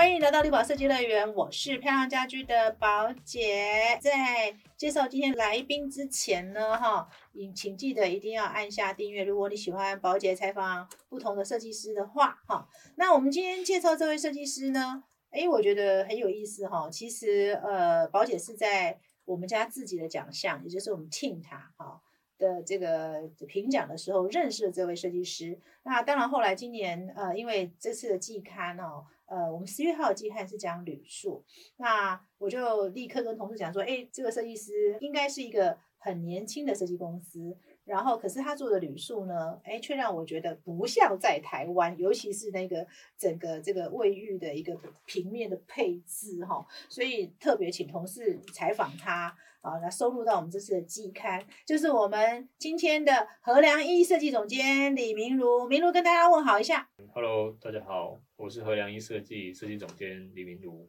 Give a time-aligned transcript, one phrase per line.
[0.00, 3.98] 欢迎来到绿宝设计乐园，我是漂亮家居的宝姐。
[4.00, 9.24] 在介绍今天来宾之前呢，哈，请请记得一定要按下订阅。
[9.24, 16.88] 如果你喜欢宝姐采访不同的设计师的话，哈，那我们今天介绍这位设计师呢，诶，我觉得很有意思哈。
[16.90, 22.00] 其实，呃，宝姐是在我们家自己的奖项，也就是我们 team 他哈
[22.38, 25.60] 的这个评奖的时候认识了这位设计师。
[25.82, 29.04] 那当然，后来今年，呃，因为这次的季刊哦。
[29.30, 31.44] 呃，我们十月号的季刊是讲铝塑，
[31.76, 37.56] 那我就立刻跟同事讲说，哎，这个设计师应该是一个很年轻的设计公司。
[37.84, 42.84] 然后，可是他做的旅宿呢，哎，却让我觉得不像在台湾，尤其是那个
[43.16, 56.88] 整个这个卫浴的一个平面的配置哈，所以特别请同事采访他啊，来收录到我们这次的季刊，就是我们今天的何良一设计总监李明如，明如跟大家问好一下。
[57.12, 60.88] Hello，大家好，我是何良一设计设计总监李明如。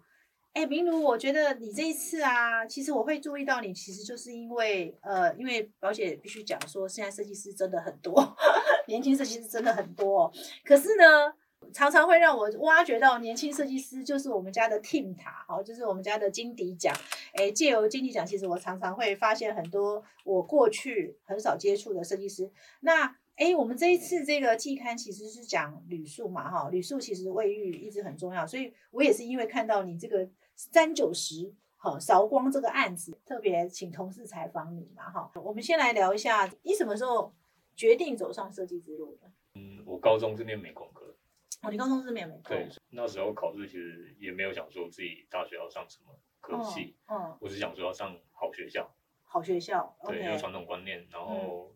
[0.54, 8.36] 哎，明如，我觉得你这一次啊，其实我会注意到你，其实就是因为，呃，因为宝姐必须讲说，现在设计师真的很多，
[8.88, 10.32] 年轻设计师真的很多。
[10.64, 11.34] 可是呢，
[11.74, 16.96] 常常会让我挖掘到年轻设计师，就是我们家的 team 塔，好，就是我们家的金迪奖。
[17.34, 22.50] 哎，借由金迪奖，其实我常常会发现很多我过去很少接触的设计师。
[22.82, 30.30] 那，哎，我们这一次这个季刊其实是讲旅宿嘛，哈，旅宿其实卫浴一直很重要，所以我也是因为看到你这个。
[30.54, 35.32] 三九十，好韶光这个案子，特别请同事采访你嘛，哈。
[35.44, 37.34] 我们先来聊一下，你什么时候
[37.76, 39.32] 决定走上设计之路的？
[39.56, 41.16] 嗯，我高中是念美工科。
[41.64, 42.44] 哦，你高中是念美工？
[42.50, 48.94] 对，那时候考试其实也没有想说自己大学要上什么科系，嗯，我是想说要上好学校。
[49.24, 51.74] 好学校，对，有传统观念，然后，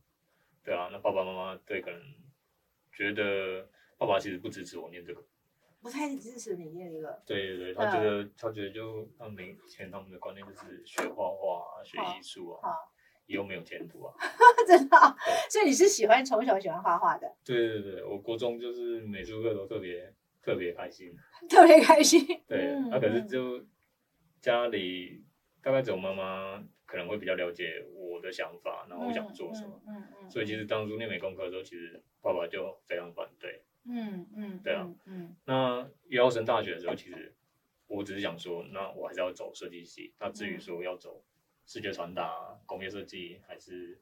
[0.66, 2.02] 对啊，那爸爸妈妈对可能
[2.92, 5.24] 觉得爸爸其实不支持我念这个。
[5.82, 7.22] 不太支持你念这个。
[7.28, 12.74] 对对对，他觉得他觉得就他们以前他们的观念就是学画画、学艺术啊，
[13.28, 14.16] 以后没有前途啊。
[14.68, 14.98] 真的，
[15.48, 17.32] 所以你是喜欢从小喜欢画画的？
[17.46, 21.16] 对对对，我国中就是美术课都特别特别开心，
[21.48, 22.26] 特别开心。
[22.48, 23.64] 对，那可是就
[24.42, 25.24] 家里
[25.62, 29.82] 大概只有妈妈可能会比较了解我的想法，然后我想做什么。
[29.88, 30.30] 嗯嗯。
[30.32, 33.64] 所以其实当初念美工科的时候，其实爸爸就非常反对。
[33.88, 37.34] 嗯嗯，对啊，嗯，那要升大学的时候，其实
[37.88, 40.14] 我只是想说，那我还是要走设计系。
[40.20, 41.24] 那至于说要走
[41.68, 44.02] 视觉传达、工业设计还是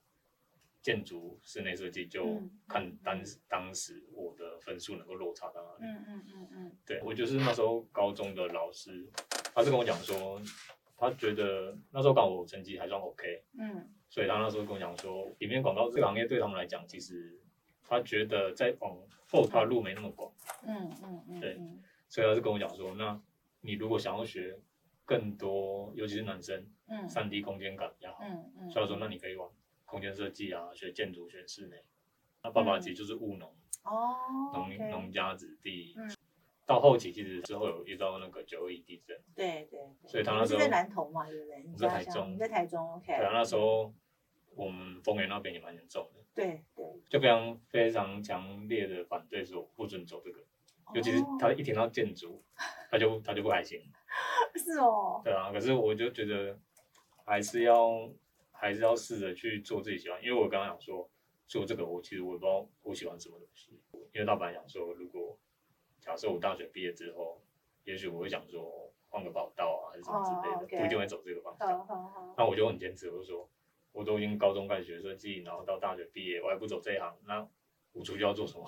[0.82, 5.92] 建筑室内设计，就看当当时我的分数能够落差到哪里。
[5.92, 9.06] 嗯嗯嗯嗯，对我就是那时候高中的老师，
[9.54, 10.42] 他是跟我讲说，
[11.04, 17.38] 他觉得那时候刚好我成绩还算 OK，嗯，所以他那时候跟我讲说，平面广告这个行业对他们来讲，其实
[17.84, 18.98] 他觉得在往
[19.28, 20.32] 后他的路没那么广，
[20.66, 21.60] 嗯嗯嗯，对，
[22.08, 23.20] 所以他就跟我讲说，那
[23.60, 24.58] 你如果想要学
[25.04, 29.52] 更多，尤其是男生，嗯，三 D 空间感比较好，嗯嗯，所以说那你可以往
[29.84, 31.84] 空间设计啊，学建筑、学室内。
[32.42, 33.54] 那爸爸其实就是务农，
[33.84, 34.16] 哦，
[34.54, 36.10] 农农家子弟，嗯，
[36.66, 41.64] 到后期其实之后有遇到那个九二一地震，对对，所以他那时候在南投嘛，对不对？
[41.64, 43.94] 你在台中，你在台中，OK，对啊，那时候
[44.56, 46.22] 我们丰原那边也蛮严重的。
[46.34, 50.40] 对对，就非常非常强烈的反对说不准走这个，
[50.96, 52.44] 尤其是他一听到建筑，
[52.90, 53.82] 他就他就不开心。
[54.56, 55.22] 是哦。
[55.24, 56.58] 对啊，可是我就觉得
[57.26, 58.10] 还是要
[58.52, 61.10] 还是要试着去做自己喜欢，因为我刚刚讲说
[61.48, 63.80] 做这个，我其实我也不知道我喜欢什么东西。
[64.14, 65.38] 因为老板讲说，如果
[66.04, 67.42] 假设我大学毕业之后，
[67.84, 72.34] 也许我会想说换个跑道啊，还是什么之类的，不一定会走这个方向。
[72.38, 73.50] 那我就很坚持，我就说。
[73.96, 77.48] 我都已经高中开始学设计，然后到大学毕业，我还不走这一行，那
[77.92, 78.68] 我出去要做什么？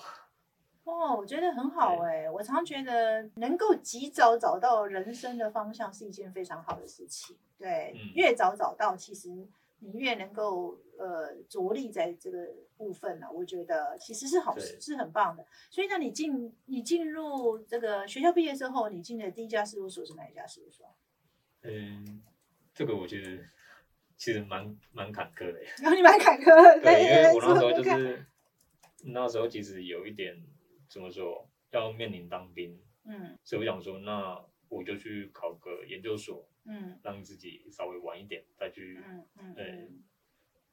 [0.84, 7.36] 哦，我觉得很好哎，我常觉得能够及早找到人生的方向是一件非常好的事情。
[7.58, 9.48] 对，越早找到，其实
[9.80, 13.28] 你越能够呃着力在这个部分呢。
[13.32, 15.46] 我觉得其实是好事，是很棒的。
[15.70, 20.96] 所以，那你进你进入这个学校毕业之后，你进的第一家事务所是哪一家事务所？
[21.62, 22.24] 嗯，
[22.74, 23.44] 这个我觉得。
[24.18, 28.26] 其实蛮蛮坎坷的，然后你蛮坎坷，对，因为我那时候就是
[29.04, 30.42] 那时候其实有一点
[30.90, 39.90] 怎么说，要面临当兵，嗯，所以我想说，那我就去考个研究所，嗯，让自己稍微晚一点再去，嗯嗯，对，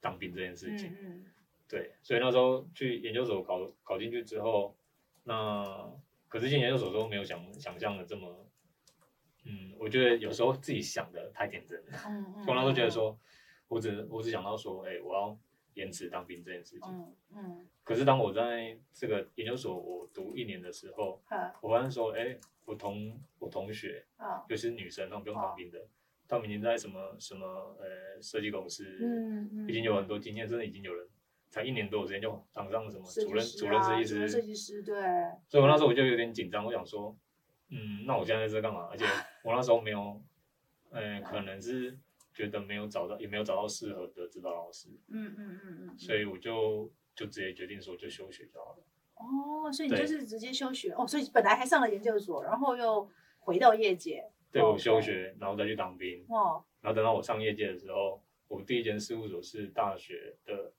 [0.00, 1.24] 当兵这件事情，嗯，
[1.68, 4.76] 对，所以那时候去研究所考考进去之后，
[5.24, 5.90] 那
[6.28, 8.48] 可是进研究所都没有想想象的这么，
[9.44, 13.18] 嗯，我觉得有时候自己想的太天真了，嗯嗯，我那时候觉得说。
[13.68, 15.40] 我只我只想到说，哎，我要
[15.72, 16.90] 延迟当兵这件事情。
[16.92, 17.66] 嗯嗯。
[17.82, 21.22] 可是当我在这个研究所我读一年的时候，
[21.62, 25.86] 我发现说，哎，我同我同学，啊，尤其是女生，她们不用当兵的，
[26.28, 31.06] 她们已经在什么什么呃设计公司，嗯嗯，已经有很多经验，真的已经有人
[31.50, 34.94] 才一年多的时间就当上什么主任主任设计师，设计师对。
[35.48, 37.16] 所以我那时候我就有点紧张，我想说，
[37.68, 38.88] 嗯，那我现在在这干嘛？
[38.90, 39.04] 而且
[39.44, 40.22] 我那时候没有，
[40.90, 41.98] 呃，可能是。
[42.34, 44.88] 觉得没有找到，也没有找到适合的指导老师。
[45.08, 45.98] 嗯嗯嗯嗯。
[45.98, 48.82] 所以我就就直接决定说，就休学就好了。
[49.22, 51.06] 哦，所以你就是直接休学哦。
[51.06, 53.08] 所以本来还上了研究所，然后又
[53.38, 54.28] 回到业界。
[54.50, 56.24] 对，我休学，然后再去当兵。
[56.28, 56.62] 哦。
[56.80, 60.72] 然后等到我上业界的时候，我第一间事务所是大学的，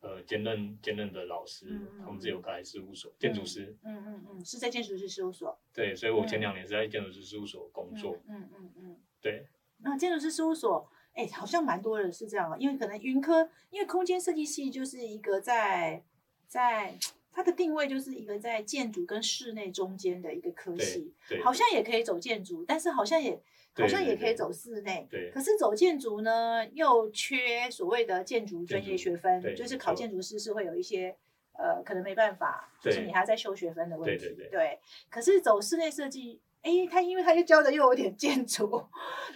[0.00, 3.76] 呃，兼任兼任的老师，他们自有开事务所，建筑师。
[3.84, 5.58] 嗯嗯嗯，是在建筑师事务所。
[5.72, 8.18] 对，所以我前两年是在建筑师事务所工作。
[8.28, 8.96] 嗯嗯嗯。
[9.20, 9.46] 对。
[9.78, 10.88] 那建筑师事务所。
[11.14, 16.02] 哎，好像蛮多人是这样，因为可能云科，因为空间设计系就是一个在
[16.48, 16.98] 在
[17.34, 23.42] 它的定位就是一个在建筑跟室内中间的一个科系，好像也可以走建筑，但是好像也
[23.74, 31.16] 好像也可以走室内，对，可是走建筑呢又缺所谓的建筑专业学分，就是考建筑师是会有一些
[31.52, 34.78] 呃可能没办法，就是你还在修学分的问题，对，
[35.10, 36.40] 可是走室内设计。
[36.64, 38.82] 哎，他因为他又教的又有点建筑，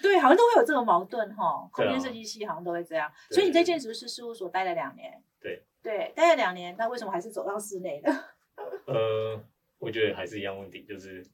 [0.00, 1.68] 对，好像都会有这种矛盾哈。
[1.70, 8.10] 空间设计系好像都会这样，所以你在建筑师事务所待了两年，对，对，待了两年，那为什么还是走到室内的？
[8.86, 9.42] 呃，
[9.78, 11.24] 我觉得还是一样问题，就是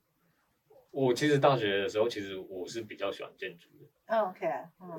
[0.90, 4.18] 我其实大学的时候，其实我是比较喜欢建筑的。
[4.18, 4.46] OK，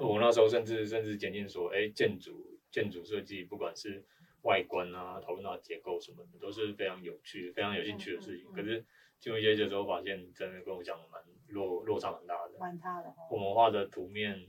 [0.01, 4.03] 我那时候甚至甚至检定说，哎，建筑建筑设计，不管是
[4.41, 8.51] 外观啊，讨论到结构什么的，都是非常有趣、非常有兴趣的事情。
[8.53, 8.85] 可是。
[9.17, 12.59] 进入业界之后，发现真的跟我讲蛮落落差蛮大的。
[12.59, 13.11] 蛮大的。
[13.31, 14.45] 我们画的图面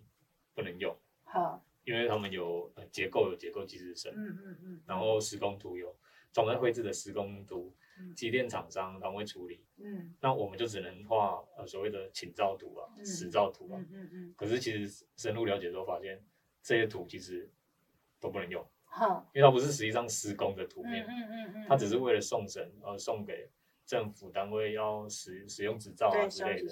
[0.55, 5.97] 不能用，好，因为他们有结构有结构技师生，嗯嗯嗯，然后施工图有
[6.33, 7.73] 专门绘制的施工图，
[8.15, 14.35] 机电厂商他们会处理，嗯，那我们就只能画呃所谓的请照图啊、实照图啊，嗯嗯嗯。
[14.37, 16.21] 可是其实深入了解之后，发现
[16.61, 17.49] 这些图其实
[18.19, 23.49] 都不能用，好，因为它不是实际上施工的图面，嗯嗯嗯，它只是为了送审而送给。
[23.89, 26.69] 政府单位要使使用执照啊之类的，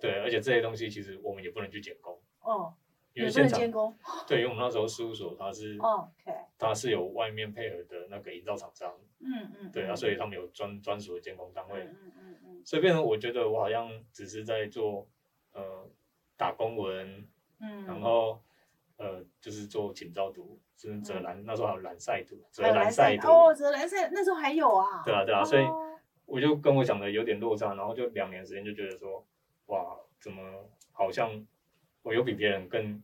[0.00, 2.74] 对，而且这些东西其实我们也不能去监工哦，
[3.14, 3.94] 因为现场监工，
[4.26, 15.08] 对，因为我们那时候事务所它是，OK，它是有外面配合的那个营造厂商，嗯嗯，对啊，所以他们有专专属的监工单位，嗯嗯嗯，所以变成我觉得我好像只是在做
[15.52, 15.88] 呃
[16.36, 17.26] 打工文，
[17.60, 18.40] 嗯，然后
[18.96, 25.64] 呃就是做请照图，是泽蓝那时候还有蓝晒图，泽蓝晒图哦，泽蓝晒那时候还有啊，对啊对啊，所以。
[26.32, 29.26] 我就跟我想的有点落差，然后就两年时间就觉得说，
[29.66, 30.40] 哇，怎么
[30.92, 31.28] 好像
[32.02, 33.02] 我有比别人更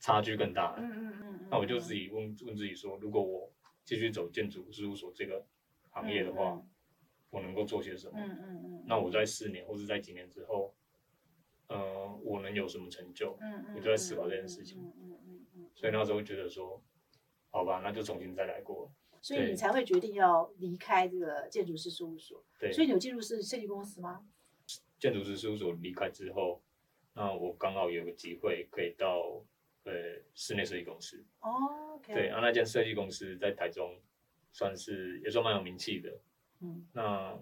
[0.00, 0.74] 差距更大？
[0.78, 1.46] 嗯嗯嗯。
[1.50, 3.52] 那我就自己问问自己说，如果我
[3.84, 5.46] 继续走建筑事务所这个
[5.90, 6.60] 行业的话，
[7.30, 8.18] 我能够做些什么？
[8.18, 8.84] 嗯嗯嗯。
[8.86, 10.74] 那我在四年或者在几年之后，
[11.68, 13.36] 呃，我能有什么成就？
[13.40, 13.74] 嗯嗯。
[13.76, 14.80] 我就在思考这件事情。
[14.82, 15.70] 嗯嗯嗯嗯。
[15.74, 16.82] 所以那时候觉得说，
[17.50, 18.92] 好吧，那就重新再来过。
[19.20, 22.44] 所以你才会决定要离开这个建筑师事务所。
[22.58, 22.72] 对。
[22.72, 24.26] 所以你有进入是设计公司吗？
[24.98, 26.62] 建筑师事务所离开之后，
[27.14, 29.42] 那我刚好有个机会可以到
[29.84, 29.92] 呃
[30.34, 31.24] 室内设计公司。
[31.40, 32.00] 哦。
[32.06, 34.00] 对，啊，那间设计公司在台中，
[34.50, 36.20] 算是也算蛮有名气的。
[36.60, 36.86] 嗯。
[36.92, 37.38] 那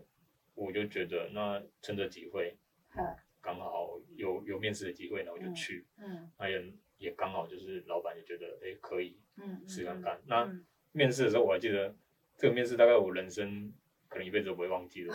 [0.55, 2.57] 我就觉得，那趁着机会，
[3.41, 5.87] 刚好有有面试的机会，那我就去。
[5.99, 6.31] 嗯。
[6.39, 9.19] 那也也刚好就是老板也觉得，哎，可以。
[9.37, 9.67] 嗯。
[9.69, 10.21] 试看看。
[10.27, 10.51] 那。
[10.93, 11.95] 面试的时候我还记得，
[12.37, 13.73] 这个面试大概我人生
[14.09, 15.15] 可能一辈子都不会忘记的。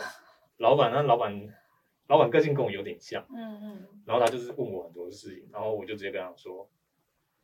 [0.56, 1.30] 老板，那老板，
[2.08, 6.68] 老板个性跟我有点像，嗯嗯，然后他就是问我很多事情，然后我就直接跟他说，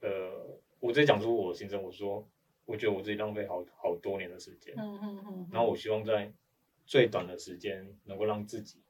[0.00, 2.28] 呃，我直接讲出我心声，我说，
[2.64, 6.32] 我觉得我自己浪费好好多年的时间，嗯嗯嗯，然后我希望在
[6.86, 8.82] 最短的时间能够让自己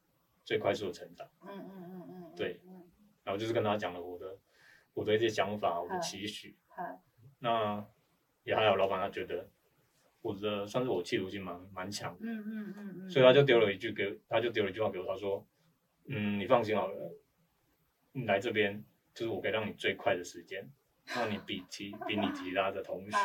[0.45, 2.61] 最快速的成长，嗯嗯嗯嗯，对，
[3.25, 4.39] 然后就是跟他讲了我的
[4.95, 6.57] 我的一些想法，我的期许，
[7.39, 7.87] 那。
[8.45, 9.49] 也还有老板，他觉得
[10.21, 15.47] 我的算是我企图心蛮蛮强，嗯嗯嗯嗯，所以他就丢了一句给，他就丢了一句话给我，他说，
[16.15, 17.17] 嗯，你放心好了，
[18.13, 20.69] 你来这边就是我可以让你最快的时间，
[21.07, 23.17] 让你比其比你其他的同学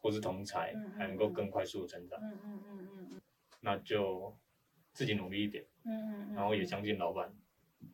[0.00, 3.20] 或是同才还能够更快速的成长，嗯嗯嗯嗯嗯，
[3.60, 4.36] 那就
[4.92, 7.32] 自己努力一点，嗯嗯嗯，然后也相信老板，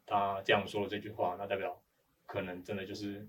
[0.07, 1.83] 他这样说了这句话，那代表
[2.25, 3.29] 可能真的就是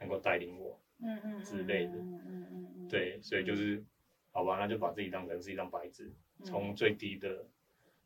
[0.00, 0.80] 能够带领我。
[0.98, 2.88] 嗯嗯之类的，嗯嗯嗯。
[2.88, 3.84] 对，所以就是，
[4.30, 6.10] 好吧，那就把自己当成是一张白纸，
[6.44, 7.46] 从最低的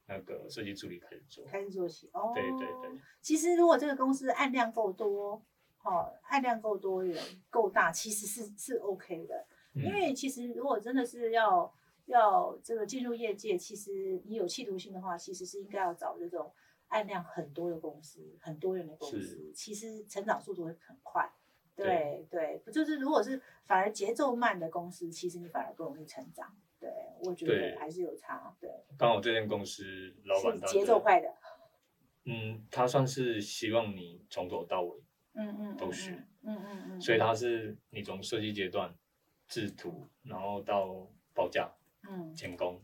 [0.09, 2.09] 那个设计助理开始做，开始做起。
[2.13, 2.99] 哦，对对对。
[3.21, 5.43] 其实如果这个公司案量够多，
[5.83, 9.47] 哦，案量够多，人够大，其实是是 OK 的。
[9.75, 11.73] 因为其实如果真的是要
[12.07, 16.51] 要这个进入业界，其实你有企图心的话，其实是应该要找这种
[16.89, 21.31] 案量很多的公司，很多元的公司，其实成长速度会很快。
[21.77, 26.57] 对对，不就是如果是反而节奏慢的公司，其实你反而不容易成长。
[26.81, 26.91] 对，
[27.25, 28.57] 我觉得还是有差。
[28.61, 31.35] 对，刚好这间公司老板节奏快的。
[32.25, 38.95] 嗯，他算是希望你从头到尾，嗯嗯，都学，嗯嗯嗯，所以他是你从设计阶段
[39.47, 41.73] 制图，然后到报价，
[42.09, 42.83] 嗯，监工，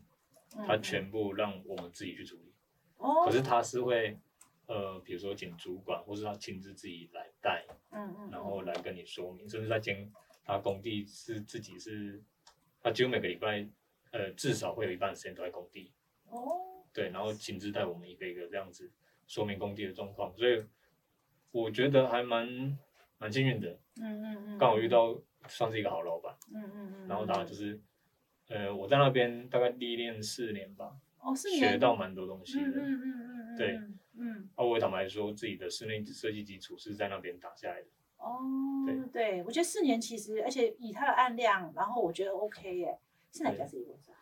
[0.65, 2.53] 他全部让我们自己去处理。
[2.97, 4.17] 哦，可是他是会，
[4.65, 10.11] 呃，比如说请主管，或是他亲自自己来带，嗯嗯，然后来跟你说明，甚至在监
[10.43, 12.23] 他工地是自己是，
[12.81, 13.69] 他几乎每个礼拜，
[14.15, 15.91] 呃，至少会有一半时间都在工地。
[16.29, 18.89] 哦，对，然后亲自带我们一个一个这样子。
[19.27, 20.63] 说明工地的状况，所以
[21.51, 22.77] 我觉得还蛮
[23.17, 23.77] 蛮幸运的。
[23.99, 25.19] 嗯嗯嗯，刚好遇到
[25.49, 26.33] 算是一个好老板。
[26.53, 27.77] 嗯嗯嗯，然后当然就是，
[28.47, 30.95] 呃，我在那边大概历练四年吧。
[31.19, 31.71] 哦，四年。
[31.71, 32.67] 学到蛮多东西的。
[32.67, 33.79] 嗯嗯嗯嗯对。
[34.17, 34.49] 嗯。
[34.55, 37.87] 啊，我坦白说，自己的室内设计基础是在那边打下来的。
[38.17, 38.39] 哦。
[38.85, 42.97] 对对，我觉得四年其实，而且以他的案量，然后我觉得 OK 耶。
[43.35, 44.17] 是哪家设计公司啊？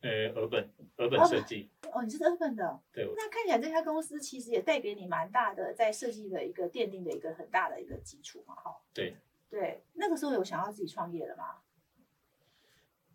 [0.00, 1.70] 呃，俄本，俄本设计。
[1.92, 3.08] 哦，你是日本的，对。
[3.16, 8.76] 那看起来这家公司其实也带给你蛮大的在设计的一个奠定的一个很大的一个基础嘛，哈。
[8.92, 9.16] 对。
[9.48, 11.62] 对，那个时候有想要自己创业了吗？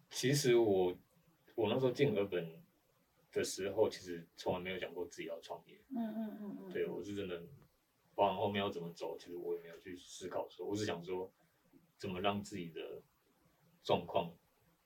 [0.09, 0.97] 其实我
[1.53, 2.63] 我那时候进日本
[3.33, 5.77] 的时候，其实从来没有想过自己要创业。
[5.89, 6.71] 嗯嗯嗯嗯。
[6.71, 7.43] 对，我是真的，
[8.15, 11.29] 往后面要怎么走，其实我也没有去思考说，我是想说
[11.97, 13.01] 怎么让自己的
[13.83, 14.31] 状况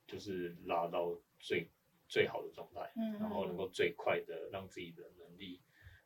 [0.08, 1.70] 就是拉到最。
[2.06, 5.60] 最好的状态，嗯，然后能够最快的让自己的能力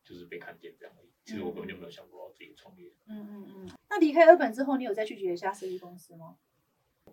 [0.06, 1.10] 就是被看见这样而已。
[1.26, 2.94] 其实我根本就没有想过要自己创业。
[3.08, 3.70] 嗯嗯嗯。
[3.90, 6.38] 那离开日本之后，你有再去别一家设计公司吗？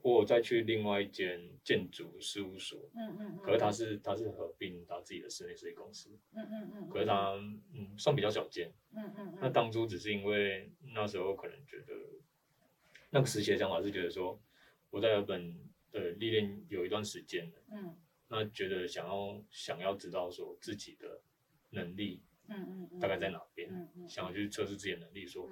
[0.02, 2.88] 我有再去另外一间建筑事务所。
[2.94, 3.38] 嗯嗯嗯。
[3.38, 6.16] 可是他是他是合并他自己的室内设计公司。
[6.32, 6.88] 嗯嗯嗯。
[6.88, 7.32] 可是他
[7.72, 8.72] 嗯算比较小间。
[8.94, 9.38] 嗯嗯。
[9.40, 11.94] 那当初只是因为那时候可能觉得
[13.10, 14.40] 那个实习的想法是觉得说
[14.90, 15.58] 我在日本
[15.94, 17.62] 的历练有一段时间了。
[17.72, 17.96] 嗯。
[18.26, 21.20] 那觉得想要想要知道说自己的
[21.70, 25.48] 能力，嗯嗯，大概在哪边，嗯嗯，想要去测试自己的能力，说，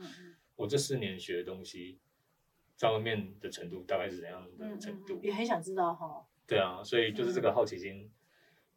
[0.56, 2.00] 我这四年学的东西，
[2.74, 6.26] 在外面的程度大概是怎样的程度，也很想知道哈。
[6.46, 8.10] 对啊，所以就是这个好奇心，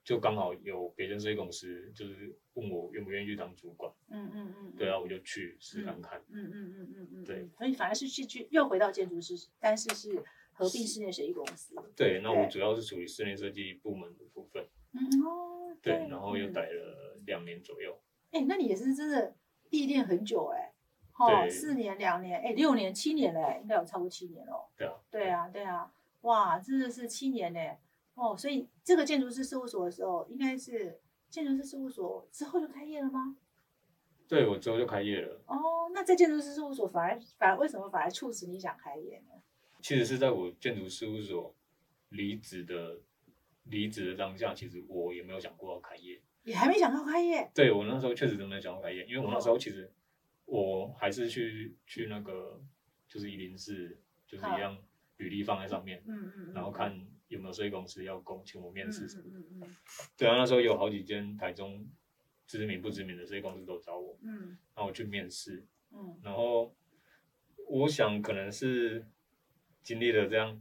[0.03, 10.23] 就刚好有别人设计公司就是问我愿不愿意去当主管，嗯嗯嗯，对啊，我就去试看看，嗯嗯嗯嗯嗯，对，所以反而是去去又回到建筑师，但是是。
[10.55, 11.75] 合并室内设计公司。
[11.95, 14.65] 对，那我主要是处理室内设计部门的部分。
[14.93, 15.77] 嗯哦。
[15.81, 17.95] 对，然后又待了两年左右。
[18.31, 19.35] 哎，那你也是真的
[19.69, 20.71] 历练很久哎。
[21.17, 24.65] 哦，四年、两年，哎，六年、七年嘞，应该有超过七年哦。
[24.75, 24.93] 对啊。
[25.11, 27.59] 对啊，对啊，哇，真的是七年呢。
[28.15, 33.37] 哦，所以这个建筑师事务所的时候，应该是建筑师事务所之后就开业了吗？
[34.27, 35.39] 对，我之后就开业了。
[35.45, 39.34] 哦，那在建筑师事务所反而反而为什么反而促使你想开业呢？
[39.85, 41.55] 其实是在我建筑事务所
[42.09, 42.99] 离职的
[43.65, 47.51] 离职的当下，其实我也没有想过要开业，也还没想到开业。
[47.53, 49.93] 对我那时候确实都没有想到开业，因为我那时候其实
[50.45, 52.59] 我还是去去那个
[53.07, 54.75] 就是一零四，就是一样
[55.17, 59.75] 履历放在上面，嗯嗯，然后看有没有设计公司要公请我面试什么，嗯嗯，
[60.17, 61.87] 对啊，那时候有好几间台中
[62.47, 66.75] 知名不知名的设计公司都找我，嗯，然后我去面试，嗯，然后
[67.67, 69.05] 我想可能是。
[69.85, 70.59] 经历了这样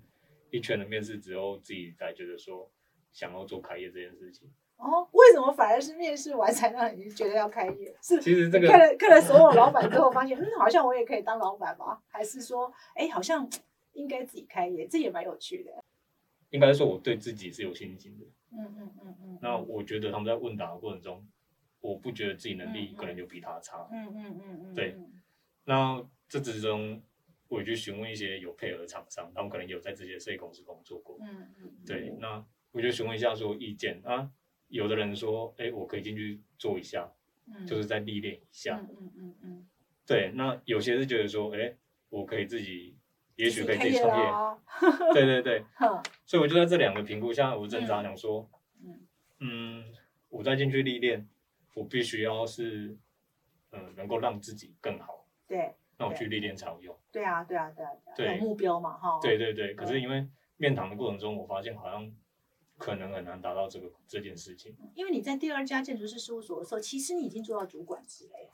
[0.51, 2.71] 一圈的面试之后，自己才觉得说
[3.11, 4.53] 想要做开业这件事情。
[4.77, 7.97] 哦，为什么反而是面试完才让你觉得要开业？
[8.03, 12.03] 是其实这个看了 看了所有老板之后，发现嗯，好像我也可以当老板吧？
[12.09, 13.49] 还是说，哎，好像
[13.95, 15.83] 应该自己开业，这也蛮有趣的。
[16.51, 18.27] 应该说我对自己是有信心的。
[18.53, 19.39] 嗯嗯嗯嗯。
[19.41, 21.27] 那我觉得他们在问答的过程中，
[21.81, 23.89] 我不觉得自己能力可能就比他差。
[23.91, 24.75] 嗯嗯嗯嗯。
[24.75, 24.99] 对。
[25.65, 27.03] 那这之中。
[27.49, 31.19] 我去询问一些有配合的厂商，他们可能有在这些设计公司工作过。
[31.21, 31.73] 嗯嗯。
[31.87, 34.31] 对，那我就询问一下说意见啊，
[34.69, 37.13] 有的人说，哎，我可以进去做一下，
[37.67, 38.79] 就是在历练一下。
[38.81, 39.69] 嗯嗯嗯嗯。
[40.07, 41.77] 对，那有些是觉得说，哎，
[42.09, 42.97] 我可以自己，
[43.37, 45.13] 也许可以自己创业。
[45.13, 45.65] 对对对。
[46.27, 48.51] 所以我就在这两个评估下，我挣扎想说，
[49.39, 49.85] 嗯，
[50.29, 51.29] 我再进去历练，
[51.75, 52.97] 我必须要是，
[53.71, 55.29] 嗯，能够让自己更好。
[55.47, 55.75] 对。
[55.99, 56.99] 那我去历练才有用。
[57.13, 57.71] 对啊，对啊，
[58.17, 59.19] 对啊，有目标嘛，哈。
[59.23, 62.13] 对对对，可是因为面谈的过程中，我发现好像
[62.77, 64.77] 可能很难达到这个这件事情。
[64.95, 68.51] 因为你在第二家建筑师事务所的时候，其实你已经做到主管职了，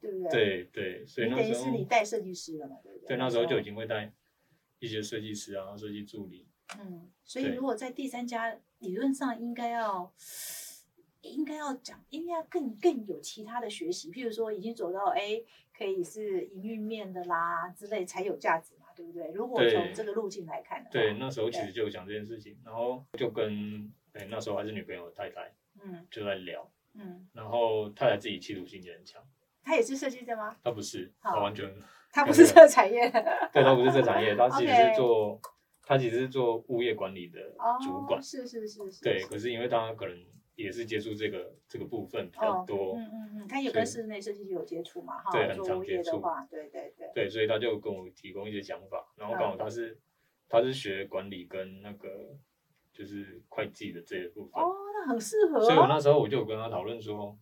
[0.00, 0.30] 对不对？
[0.30, 3.08] 对对，所以那时候等于是你带设计师了嘛，对不对？
[3.08, 4.12] 对，那时候就已经会带
[4.78, 6.46] 一些设计师啊、设计助理，
[6.78, 10.12] 嗯，所以如果在第三家，理论上应该要
[11.22, 15.42] 应该要讲，应该更更有其他的学习，譬如说已经走到哎，
[15.76, 19.30] 可以是营运面的啦之类才有价值嘛，对不对？
[19.32, 25.52] 如果从这个路径来看的话，对，那时候其实就有讲这件事情，然后就跟哎那时候还是女朋友的太太，
[25.82, 29.22] 嗯，就在聊，嗯，然后太太自己企图心也很强，
[29.62, 30.56] 她也是设计的吗？
[30.64, 31.70] 她不是，她完全，
[32.10, 33.10] 她不是这个产业，
[33.52, 35.38] 对，她不是这产业，她 其实是做，
[35.82, 37.38] 她其实是做物业管理的
[37.82, 40.16] 主管，是是是是，对，可是因为她可能。
[40.56, 45.18] 也是接触这个这个部分比较多，嗯嗯嗯，他有跟室内设计有接触嘛？
[45.18, 46.20] 哈，对，很常接触。
[46.50, 47.10] 对对对。
[47.14, 49.98] 对，所以他就跟我提供一些想法，然后刚好他是
[50.48, 52.34] 他是学管理跟那个
[52.90, 54.62] 就是会计的这一部分。
[54.62, 55.60] 哦，那很适合。
[55.60, 57.38] 所以我那时候我就跟他讨论说，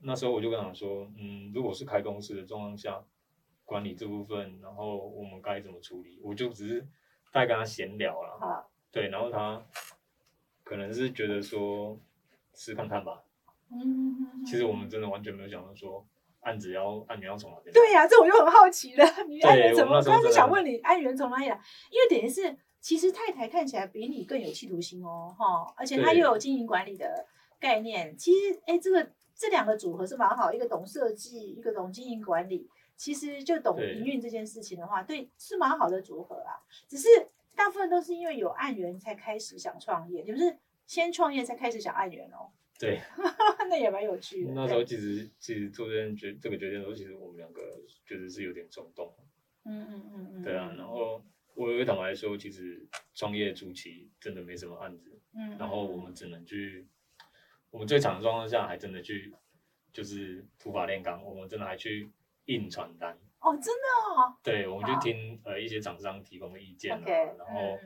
[0.00, 3.00] 那时候我就跟他说，嗯，如果是开公司的状况下，
[3.64, 6.18] 管理这部分，然后我们该怎么处理？
[6.20, 6.84] 我就只是
[7.32, 8.68] 在跟他闲聊了。
[8.90, 9.64] 对，然后他
[10.64, 11.96] 可能是觉得说。
[12.60, 13.22] 试看看吧。
[13.72, 16.06] 嗯，其实我们真的完全没有想到说
[16.40, 17.72] 案子要案源要从哪边。
[17.72, 19.04] 对呀，这我就很好奇了。
[19.26, 19.98] 你案源怎么？
[20.02, 21.58] 刚是想问你案源从哪里来？
[21.90, 27.26] 因为等于是，其实太太看起来比你更有企图心哦，哈，而且她又有经营管理的
[27.58, 28.14] 概念。
[28.18, 32.68] 其实，哎，这个这两个组合是蛮好，一个懂设计，一个懂经营管理。
[32.94, 36.60] 其实就懂营运这件事情的话，对，是蛮好的组合啊。
[36.86, 37.08] 只是
[37.54, 40.58] 大部分都是因为有案源才开始想创业，你不是？
[40.90, 42.98] 先创业才开始想案源哦，对，
[43.70, 44.52] 那也蛮有趣的。
[44.52, 47.62] 那时候其实其实做这件决这个决定的时候，其实我们两个
[48.04, 49.14] 确实是有点冲动。
[49.64, 50.42] 嗯嗯嗯嗯。
[50.42, 56.88] 对啊，然后我有坦白说，其实创业初期真的没什么案子，嗯，然后我们只能去，
[57.70, 59.32] 我们最惨的状况下还真的去，
[59.92, 62.10] 就是土法炼钢，我们真的还去
[62.46, 63.16] 印传单。
[63.38, 64.34] 哦，真的哦。
[64.42, 67.78] 对，我们就听呃一些厂商提供的意见啊，然后。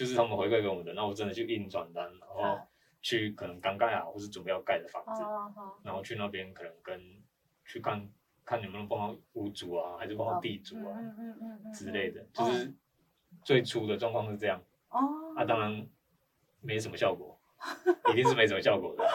[0.00, 2.58] 就是他们回馈给我们的，那我真的去印传单，然后
[3.02, 5.22] 去可能刚盖好或是准备要盖的房子，
[5.84, 6.98] 然后去那边可能跟
[7.66, 8.08] 去看
[8.42, 10.96] 看能不能帮到屋主啊，还是帮到地主啊
[11.74, 12.72] 之类的，就是
[13.44, 14.58] 最初的状况是这样。
[14.88, 15.86] 哦，啊，当然
[16.62, 17.38] 没什么效果，
[18.10, 19.06] 一定是没什么效果的。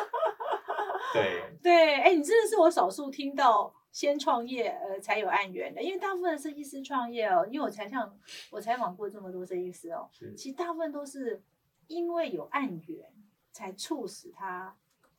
[1.14, 3.74] 对对，哎，你真的是我少数听到。
[3.96, 5.82] 先创业，呃，才有案源的。
[5.82, 8.20] 因为大部分的设计师创业哦，因为我才像
[8.52, 11.42] 我采访过这么多设计师哦，其实大部分都是
[11.88, 13.10] 因为有案源，
[13.54, 14.76] 才促使他，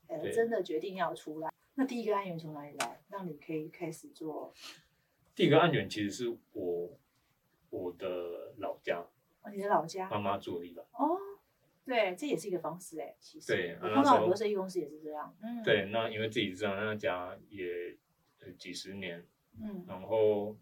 [0.09, 1.51] 呃，真的决定要出来。
[1.77, 4.53] 那第一个案源从哪里来，让你可以开始做？
[5.35, 6.91] 第一个案源其实是我
[7.71, 9.03] 我的老家，
[9.41, 10.85] 哦，你的老家，妈妈住的地方。
[10.93, 11.17] 哦，
[11.87, 13.47] 对，这也是一个方式哎，其实。
[13.47, 15.35] 对，碰到很多设计公司也是这样。
[15.41, 17.97] 嗯，对，那因为自己知道那家也。
[18.55, 19.27] 几十年，
[19.61, 20.57] 嗯，然后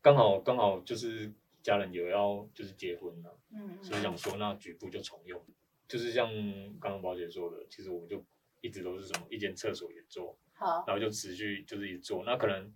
[0.00, 5.40] 刚好刚好就是家人有要就是结婚了，嗯，所以想说那局部就重用，
[5.86, 6.28] 就是像
[6.80, 8.24] 刚刚宝姐说的，其实我们就
[8.60, 12.24] 一直都是什么一间厕所也做，好，然后就持续就是一直做。
[12.24, 12.72] 那可能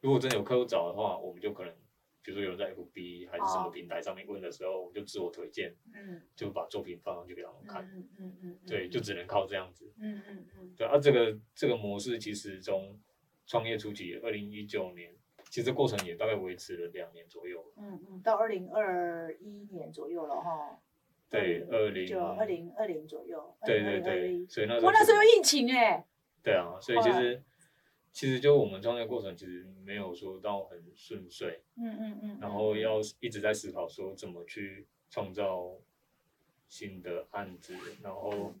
[0.00, 1.74] 如果真的有客户找的话，我们就可能
[2.22, 12.98] 比如说有人在 FB 还是什么平台上面问的时候，我们就自我推荐，嗯，就把作品放上去给他们看，嗯嗯嗯，对，就只能靠这样子，嗯嗯嗯，对啊，这个这个模式其实从
[13.46, 15.12] 创业初期，二零一九年，
[15.50, 17.64] 其实过程也大概维持了两年左右。
[17.76, 20.80] 嗯嗯，到二零二一年左右了哈。
[21.28, 23.56] 对，二零就二零二零左右。
[23.64, 26.06] 对对对，所以那时候我那时候有疫情哎。
[26.42, 27.42] 对啊，所以其实
[28.12, 31.62] 其实就我们创业过程其实没有说到很顺遂。
[31.76, 32.38] 嗯嗯嗯。
[32.40, 35.72] 然后要一直在思考说怎么去创造
[36.68, 38.52] 新的案子，然后。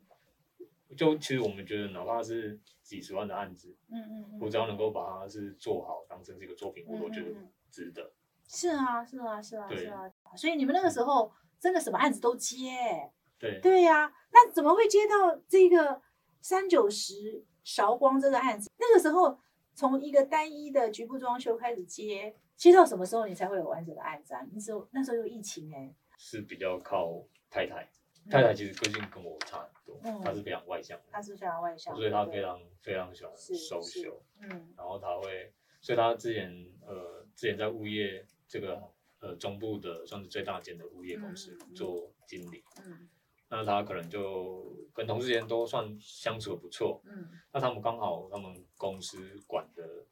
[0.94, 7.30] 就其实我们觉得，哪怕是几十万的案子，嗯嗯嗯，我只要能够把它是做好，当成这个作品，我都觉得
[7.70, 8.12] 值得。
[8.46, 10.12] 是啊，是啊，是啊，是啊。
[10.36, 13.10] 所以你们那个时候真的什么案子都接。
[13.38, 13.58] 对。
[13.62, 16.02] 对呀，那怎么会接到这个
[16.42, 18.70] 三九十韶光这个案子？
[18.78, 19.38] 那个时候
[19.74, 24.40] 从一个单一的局部装修开始接，接到什么时候你才会有完整的案子啊？
[24.52, 25.94] 那时候那时候有疫情哎。
[26.18, 27.88] 是比较靠太太。
[28.30, 36.48] 太太其实个性跟我差很多，她是非常外向的，她是非常外向，所以她非常非常喜欢收修，嗯，然后她会，所以她之前
[36.86, 38.80] 呃之前在物业这个
[39.18, 43.08] 呃中部的算是最大间的物业公司做经理，嗯，
[43.52, 50.06] 那他可能就跟同事之间都算相处的不错，嗯，那他们刚好他们公司管的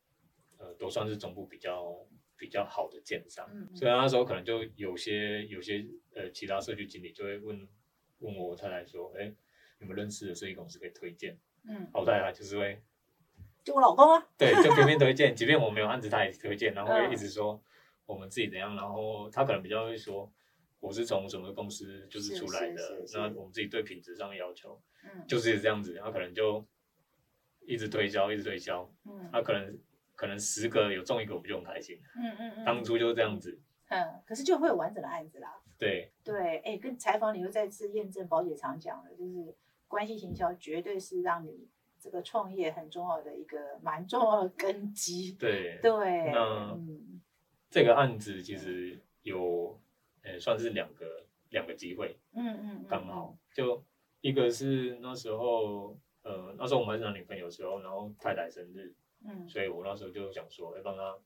[0.58, 7.66] 呃都算是总部比较比较好的建商，嗯所以那时候可能就有些有些呃其他社区经理就会问。
[8.22, 9.32] 问我太太说：“哎，
[9.78, 12.82] 你们认识的设计公司可以推荐？”嗯，我太太就是会，
[13.64, 17.58] 就我老公啊，对，就偏偏推荐，即便我没有案子，他也推荐，然后会一直说
[18.04, 20.30] 我们自己怎样，然后他可能比较会说，
[20.80, 26.66] 我是从什么公司就是出来的，那我们自己对品质上的要求，嗯，就是这样子，然后可能就
[27.66, 29.78] 一直推销，一直推销，嗯，那可能
[30.16, 36.10] 可能十个有中一个，我们就很开心，嗯嗯嗯，当初就是这样子，嗯，可是就会有完整的案子啦，对。
[36.24, 39.54] 对，哎，跟采访你又再次验证宝姐常讲的，就是
[39.86, 45.78] 关系行销绝对是让你这个创业很重要的一个蛮重要的根基，对。
[45.82, 46.74] 对，那
[47.68, 49.78] 这个案子其实有。
[50.22, 53.36] 呃，算是两个两个机会，嗯嗯，刚好。
[53.54, 53.82] 就
[54.20, 61.16] 一个是那时候，呃，那时候我们是男女朋友时候，然后太太生日，嗯，所以我那时候就想说，要帮她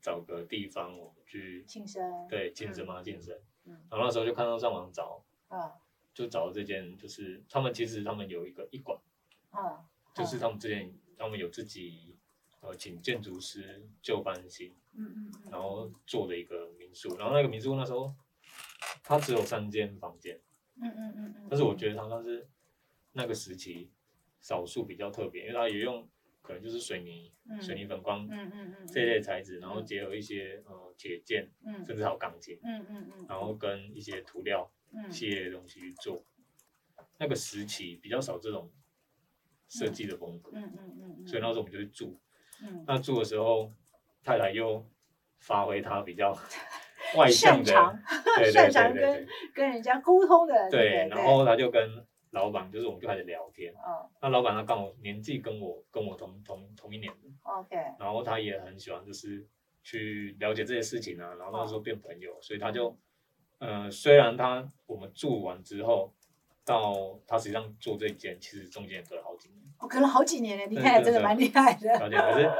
[0.00, 5.72] 找个地方，我们去庆生，对，庆生嘛，庆生，嗯，然后那时候就看到上网找，啊，
[6.12, 8.98] 就找这间，就是他们其实他们有一个一馆，
[9.50, 12.14] 啊，就是他们之前他们有自己，
[12.60, 18.14] 呃，请建筑师旧翻新，嗯嗯，然后做的一个民宿，然后那个民宿那时候。
[19.06, 20.40] 它只有三间房间，
[20.80, 22.48] 嗯嗯嗯嗯，但是我觉得它算是
[23.12, 23.92] 那个时期
[24.40, 26.08] 少数比较特别，因为它也用
[26.40, 34.72] 可能就是水泥、水泥粉光，嗯嗯嗯这一类材质，然后结合一些呃铁件，嗯，甚至还有钢筋，嗯嗯嗯，然后跟一些涂料
[35.10, 36.24] 系列的东西去做，
[37.18, 38.72] 那个时期比较少这种
[39.68, 42.18] 设计的风格，嗯嗯嗯，所以那时候我们就去住，
[42.62, 43.70] 嗯，那住的时候
[44.22, 44.82] 太太又
[45.40, 46.34] 发挥她比较。
[47.16, 47.72] 外向的，
[48.52, 50.70] 擅长跟 跟人家沟通的。
[50.70, 53.72] 对，然后他就跟老板，就是我们就开始聊天。
[53.72, 54.10] 嗯。
[54.20, 57.28] 那老板他刚好年纪跟我跟我同同同一年的。
[57.42, 57.76] OK。
[57.98, 59.46] 然后他也很喜欢，就是
[59.82, 61.34] 去了解这些事情啊。
[61.38, 62.96] 然后那时候变朋友，所以他就，
[63.58, 66.12] 呃，虽然他我们住完之后，
[66.64, 69.60] 到他实际上做这一件，其实中间隔了好几年。
[69.78, 71.92] 哦，隔了好几年呢，你看真的蛮厉害的。
[72.08, 72.50] 了解，可是。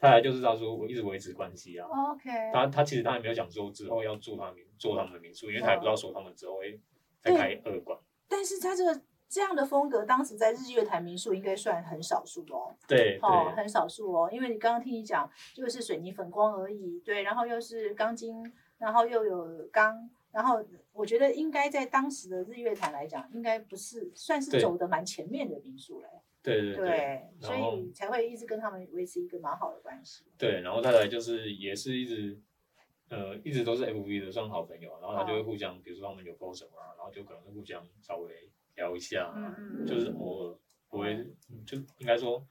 [0.00, 1.86] 他来就是他说我一直维持关系啊。
[1.86, 2.30] OK。
[2.52, 6.80] 他他其实他也没有讲说之后要住他们做他们的民宿，因为他也不知道说他们之后会
[7.20, 7.98] 再开二馆。
[8.26, 12.74] 但是他这个这样的风格，当时在日月潭民宿应该算很少数哦。
[12.88, 26.08] 对，哦，很少数哦，因为你刚刚听你讲，就是水泥粉光而已，对，然后又是钢筋，然后又有钢，然后我觉得应该在当时的日月潭来讲，应该不是算是走的蛮前面的民宿嘞。
[26.42, 30.24] 对对对，所以才会一直跟他们维持一个蛮好的关系。
[30.38, 32.40] 对，然后再来就是也是一直，
[33.10, 41.14] 呃，一直都是 F V 的算好朋友，然后他就会互相，比如说他们有 post 什么，然后就可能会互相稍微聊一下，嗯嗯就是偶尔不会，
[41.66, 42.42] 就应该说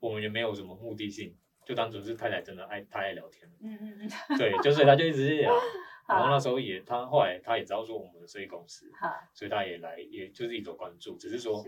[0.00, 5.52] 我们也没有什么目的性，就单纯是太太真的爱太爱聊天，嗯嗯嗯，对，就是他就一直聊，
[6.08, 8.90] 然后那时候也他后来他也知道说我们的设计公司，
[9.34, 11.62] 所以他也来，也就是一种关注，只是说。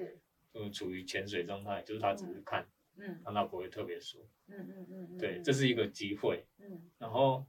[0.55, 7.47] 嗯，处于潜水状态，就是他只是看，嗯，他不会特别说，嗯嗯嗯对，这是一个机会，嗯，然后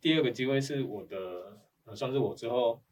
[0.00, 1.60] 第二个机会是我的，
[1.94, 2.82] 算是我之后，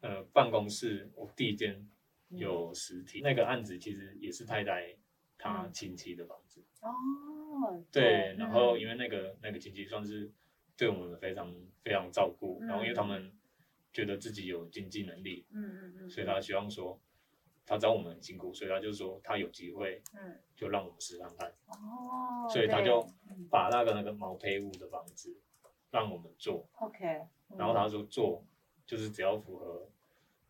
[0.00, 1.86] 呃，办公室我第一间
[2.30, 4.96] 有实体那个案子，其实也是太太
[5.36, 10.32] 他亲戚的房子，哦，对，然后因为那个那个亲戚算是
[10.76, 11.54] 对我们非常
[11.84, 13.32] 非常照顾，然后因为他们
[13.92, 16.98] 觉得自己有经济能力，嗯嗯嗯，所以他希望说。
[17.64, 21.48] 他知道我们很辛苦，所以他就说他有机会，嗯，就让我们试看看。
[21.68, 23.06] 哦，所以他就
[23.50, 25.36] 把那个那个毛坯屋的房子
[25.90, 26.68] 让我们做。
[26.80, 27.04] OK。
[27.56, 28.44] 然后他说做
[28.86, 29.88] 就是只要符合，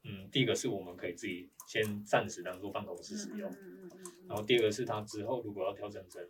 [0.04, 3.50] 嗯，第一个是我们可以自己先暂时当做办公室使用。
[3.50, 4.26] 嗯嗯嗯。
[4.28, 6.26] 然后第二个是他之后如果要调整成，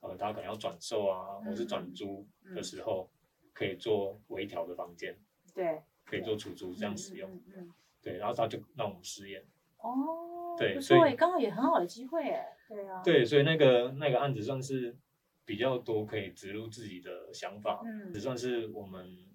[0.00, 3.08] 呃，他可能要转售啊，或是转租的时候，
[3.52, 5.16] 可以做微调的房间。
[5.54, 5.82] 对。
[6.04, 7.30] 可以做出租这样使用。
[7.30, 7.74] 嗯嗯。
[8.00, 9.44] 对，然后他就让我们试验。
[9.92, 14.96] 哦，对，所以刚好也很好的机会哎，对啊，对，所以那个那个案子算是
[15.44, 19.28] 比较多可以植入自己的想法，嗯，也算是我们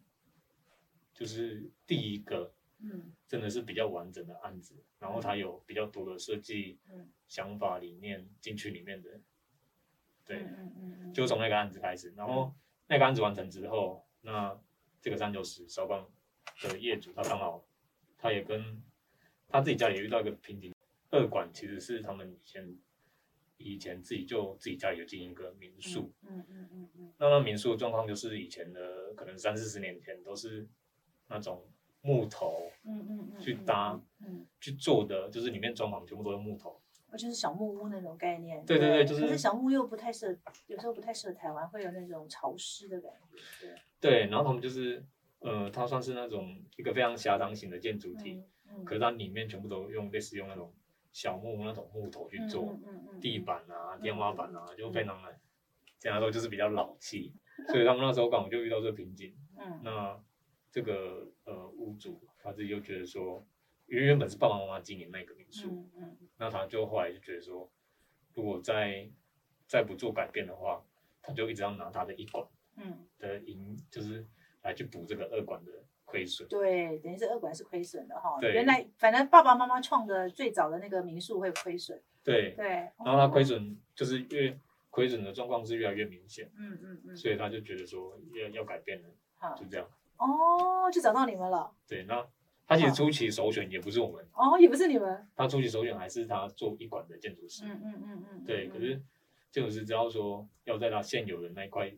[1.13, 6.79] 就是第一个，嗯，真的是比较完整的案子，然后它有比较多的设计
[7.27, 9.09] 想法理念进去里面的，
[10.25, 12.53] 对，嗯嗯嗯，就从那个案子开始，然后
[12.87, 14.59] 那个案子完成之后，那
[15.01, 16.07] 这个三九十烧光
[16.63, 17.63] 的业主他刚好
[18.17, 18.83] 他也跟。
[19.51, 20.73] 他自己家里遇到一个瓶颈，
[21.09, 22.77] 二馆其实是他们以前
[23.57, 30.67] 以前自己就自己家里有经营一个民宿，嗯嗯嗯嗯，那那民宿的状况就是以前的可能三四十年前都是
[31.27, 31.67] 那种
[32.01, 43.11] 木头，嗯嗯嗯，去搭，嗯，去做的就是里面装潢全部都是木头，而就是小木屋那种概念，对对对，就是，可是小木又不太适合，有时候不太适合台湾，会有那种潮湿的感
[43.59, 43.67] 觉，
[43.99, 45.05] 对，对，然后他们就是，
[45.39, 48.41] 呃，它算是那种一个非常狭长型的建筑体。
[48.85, 50.73] 可是它里面全部都用类似用那种
[51.11, 52.77] 小木那种木头去做
[53.19, 55.39] 地板啊、天花板啊，就非常的，
[55.99, 57.33] 这样说就是比较老气，
[57.67, 59.35] 所以他们那时候刚好就遇到这个瓶颈。
[59.57, 60.19] 嗯，那
[60.71, 63.45] 这个呃屋主他自己就觉得说，
[63.87, 66.29] 因为原本是爸爸妈妈经营那个民宿，嗯嗯。
[66.37, 67.69] 那他就后来就觉得说，
[68.33, 69.11] 如果再
[69.67, 70.83] 再不做改变的话，
[71.21, 74.25] 他就一直要拿他的一馆嗯，的盈，就是
[74.63, 75.71] 来去补这个二馆的
[76.11, 76.47] 亏损。
[76.49, 78.37] 对，等于是二馆是亏损的哈。
[78.41, 82.67] 对原来反正爸爸妈妈创的最早的那个民宿会亏损，对，对。
[82.67, 89.87] 然后他亏哦，损就是越亏损的状况是越来越明显，嗯嗯嗯，所以他就觉得说要要改变了，好就这样。
[90.17, 91.71] 哦，就找到你们了。
[91.87, 92.27] 对，那
[92.67, 95.27] 他其实初期首选也不是我们，哦，也不是你们。
[95.35, 97.63] 他初期首选还是他做一馆的建筑师。
[97.65, 98.43] 嗯嗯嗯嗯。
[98.45, 99.01] 对，嗯可是
[99.49, 101.91] 建筑师只要说要在他现有的那一块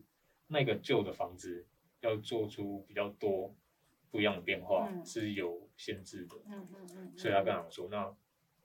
[0.46, 1.66] 那个旧的房子
[2.00, 3.54] 要做出比较多
[4.14, 6.36] 不一样的变化，嗯是有限制的。
[6.46, 8.14] 嗯嗯嗯，所以他跟我说，那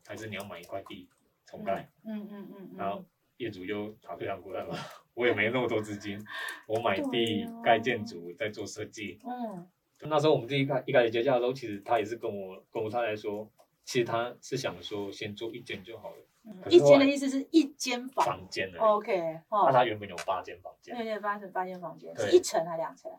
[0.06, 1.10] 还是你要买一块地
[1.48, 1.90] 重盖。
[2.06, 3.04] 嗯嗯嗯嗯，然后
[3.38, 4.76] 业主就他非常过来嘛，
[5.16, 6.24] 我也没那么多资金，
[6.70, 9.18] 我买地啊盖建筑再做设计。
[9.26, 9.68] 嗯
[10.04, 13.52] 那时候我们自己开一开始接洽的时候，其实他也是跟我跟我太太说，
[13.84, 18.24] 其实他是想说先做一间就好了，一间的意思是一间房。
[18.26, 18.80] 房间的。
[18.80, 23.12] OK，那哦，他原本有八间房间对，对，八层八间房间，是一层还是两层？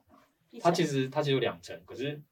[0.51, 2.23] 一他其实他其实有两层，可是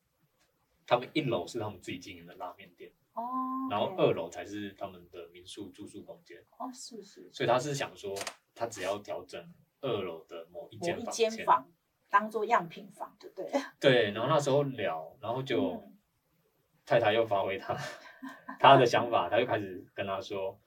[0.86, 3.22] 他们一楼是他们自己经营的拉面店，哦，
[3.70, 8.14] 然后二楼才是他们的民宿住宿空间，哦是是，所以他是想说，
[8.54, 11.70] 他只要调整二楼的某一某一间房间，间房
[12.08, 13.60] 当做样品房，对不对？
[13.78, 15.94] 对，然后那时候聊，然后就、嗯
[16.88, 17.76] 太太又发挥他
[18.58, 20.58] 他的想法，他就开始跟他说，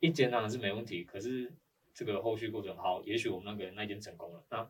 [0.00, 1.54] 一间当然是没问题，可是
[1.94, 4.68] 这个后续过程好，也许我们那个那间成功了，那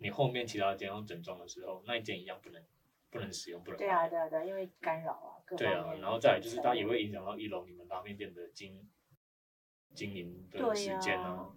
[0.00, 2.62] 你后面其他间要整装的时候，那一间一样不能
[3.10, 8.88] 不能使用，不能对啊对啊对啊，因为干扰啊，各对啊，然后再来就是它也会影响到一楼你们拉面店的经
[9.94, 11.52] 经营的时间啊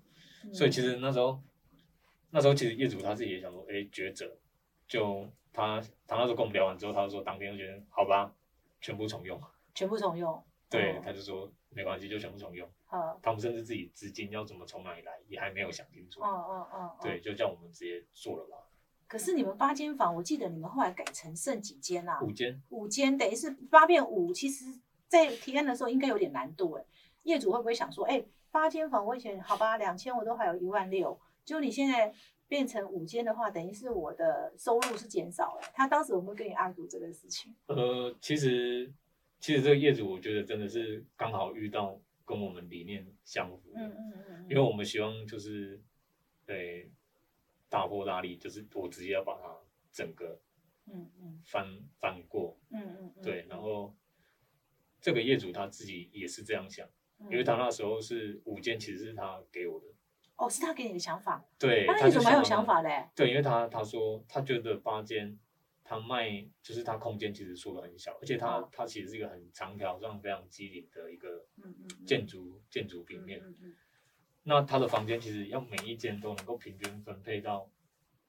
[0.53, 1.41] 所以其实那时候
[2.31, 4.37] 那时候其实业主他自己也想说，哎，抉择，
[4.87, 8.35] 就他他那时候跟我们聊完之后，他就说当天就觉得好吧，
[8.81, 9.41] 全部重用，
[9.73, 11.01] 全部重用，对，嗯。
[11.01, 12.67] 他就说没关系，就全部重用。
[12.93, 17.19] 嗯他们甚至自己资金要怎么从哪里来也还没有想清楚，嗯嗯嗯，嗯对，。
[17.19, 18.57] 就叫我们直接做了吧，
[19.07, 22.21] 可是你们八间房，我记得你们后来改成剩几间啊？
[22.21, 24.31] 五间，五间，等于是八变五。
[24.31, 24.65] 其实，
[25.07, 26.85] 在提案的时候应该有点难度哎。
[27.23, 32.13] 业主会不会想说，哎，八间房我以前好吧，两千我都还有一万六，就你现在
[32.47, 35.61] 变成五间的话，等于是我的收入是减少了。
[35.73, 37.55] 他当时有没有跟你 argue 这个事情？
[37.67, 38.91] 呃，其实
[39.39, 45.81] 其实这个业主我觉得真的是刚好遇到跟我们理念相符的，嗯嗯嗯，因为我们希望就是，
[46.45, 46.91] 对，
[47.69, 49.55] 大破大立，就是我直接要把它
[49.91, 50.41] 整个
[50.85, 51.41] 嗯嗯。
[51.45, 51.67] 翻
[51.99, 53.93] 翻过，嗯嗯嗯，对，然后
[55.01, 56.87] 这个业主他自己也是这样想，
[57.19, 57.27] 嗯。
[57.31, 59.87] 因为他那时候是五间，其实是他给我的，
[60.37, 63.09] 哦是他给你的想法，对，那他就你怎么蛮有想想法嘞？
[63.15, 65.37] 对，因为他他说他觉得八间
[65.83, 71.45] 他卖就是他空间其实缩的很小，而且他哦他其实是一个很长条状非常机灵的一个
[72.05, 73.41] 建筑建筑平面。
[74.43, 77.69] 那他的房间其实要每一间都能够平均分配到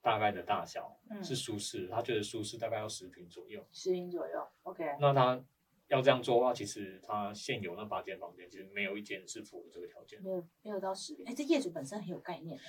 [0.00, 1.88] 大概的大小，嗯是舒适。
[1.88, 3.66] 他觉得舒适大概要十平左右。
[3.72, 5.44] 十平左右，OK，那他
[5.88, 10.22] 要这样做的话，其实他现有那八间房间其实没有一间是符合这个条件。
[10.22, 12.60] 没有没有到十平，哎，这业主本身很有概念，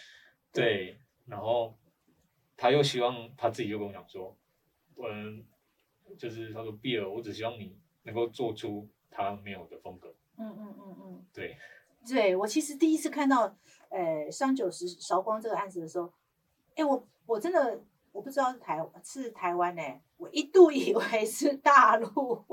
[0.51, 1.77] 对，然后
[2.57, 4.35] 他又希望他自己就跟我讲说，
[4.97, 5.43] 嗯，
[6.17, 10.13] 就是他说比尔，我只希望你能够做出他没有的风格。
[10.37, 11.25] 嗯嗯嗯嗯。
[11.33, 11.57] 对，
[12.07, 13.55] 对我其实第一次看到，
[13.89, 16.11] 呃，商九十韶光这个案子的时候，
[16.75, 19.81] 哎，我我真的我不知道是台是台湾呢、
[20.17, 22.43] 我一度以为是大陆。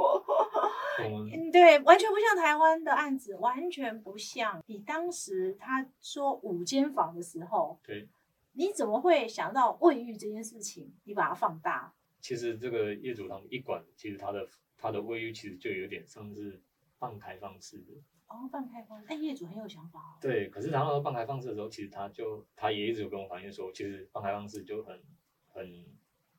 [1.53, 4.63] 对，完全不像台湾的案子，完全不像。
[4.67, 8.09] 你当时他说五间房的时候，对，
[8.53, 10.93] 你怎么会想到卫浴这件事情？
[11.05, 16.63] 你把它放大，其实这个业主他们一管，其实他的他的卫浴其实就有点像是
[16.99, 17.93] 半开放式的。
[18.29, 20.17] 哦，半开放，哎，业主很有想法哦。
[20.21, 25.03] 对，可是他那时候半开放式的时候，其实他就他也一直有跟我反映说，其实半开放式就很
[25.49, 25.85] 很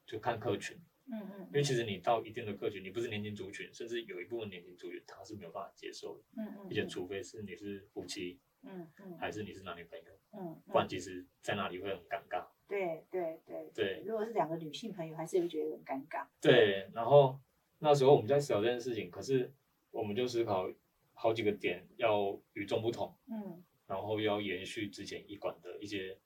[0.08, 0.76] 就看客群。
[1.12, 12.48] 嗯嗯因为其实你到一定的客群，你不是年轻族群，甚至有一部分年轻族群他是没有办法接受的，嗯嗯，而且除非是你是夫妻，嗯嗯还是你是男女朋友，嗯，不然其实在那里会很尴尬。
[12.73, 16.25] 对对对对如果是两个女性朋友，还是会觉得很尴尬。
[16.41, 17.39] 对，然后
[17.79, 19.53] 那时候我们在思考这件事情，可是
[19.91, 20.67] 我们就思考
[21.13, 23.63] 好几个点要与众不同，嗯。
[23.86, 26.17] 然后要延续之前一馆的一些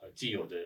[0.00, 0.56] 呃既有的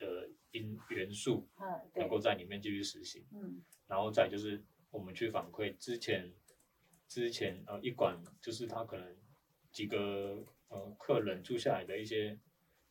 [0.00, 3.24] 呃因元素，嗯，能够在里面继续实行。
[3.32, 3.62] 嗯。
[3.86, 6.30] 然后再就是我们去反馈之前
[7.06, 9.16] 之前呃一馆就是他可能
[9.70, 12.38] 几个呃客人住下来的一些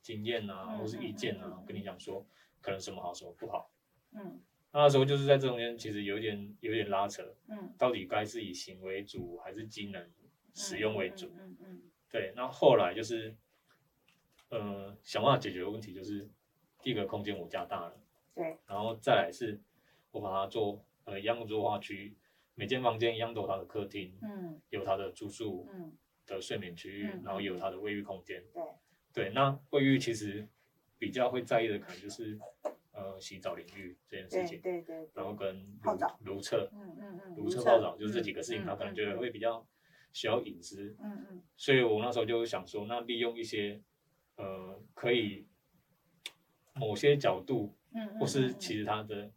[0.04, 2.24] 经验啊，嗯或是意见啊，跟你讲说
[2.62, 3.72] 可能什么好什么不好，
[4.12, 4.40] 嗯。
[4.76, 10.12] 那时候就是在这中间，其实有点有点拉扯，嗯，到底该是以形为主还是机能
[10.56, 11.32] 使用为主？
[11.38, 12.34] 嗯嗯，对。
[12.36, 13.36] 那后来就是，
[14.50, 16.28] 呃，想办法解决的问题，就是
[16.82, 18.02] 第一个空间我加大了，
[18.34, 19.62] 对，然后再来是，
[20.10, 22.18] 我把它做呃一样的作画区，
[22.56, 28.64] 每间房间一样都有它的客厅，嗯，有它的住宿，嗯，的睡眠区域，然后有它的卫浴空间，对，
[29.14, 29.30] 对。
[29.32, 30.48] 那卫浴其实
[30.98, 32.40] 比较会在意的可能就是。
[32.96, 39.68] 呃，洗澡淋浴这件事情，对对对，然后跟泡澡、如厕，嗯嗯嗯，如厕泡澡就是这几个事情，他可能觉得会比较
[40.12, 43.82] 需要隐私，嗯嗯，所以我那时候就想说，那利用一些
[44.36, 45.48] 呃，可以
[46.76, 49.32] 某些角度，嗯或是其实他的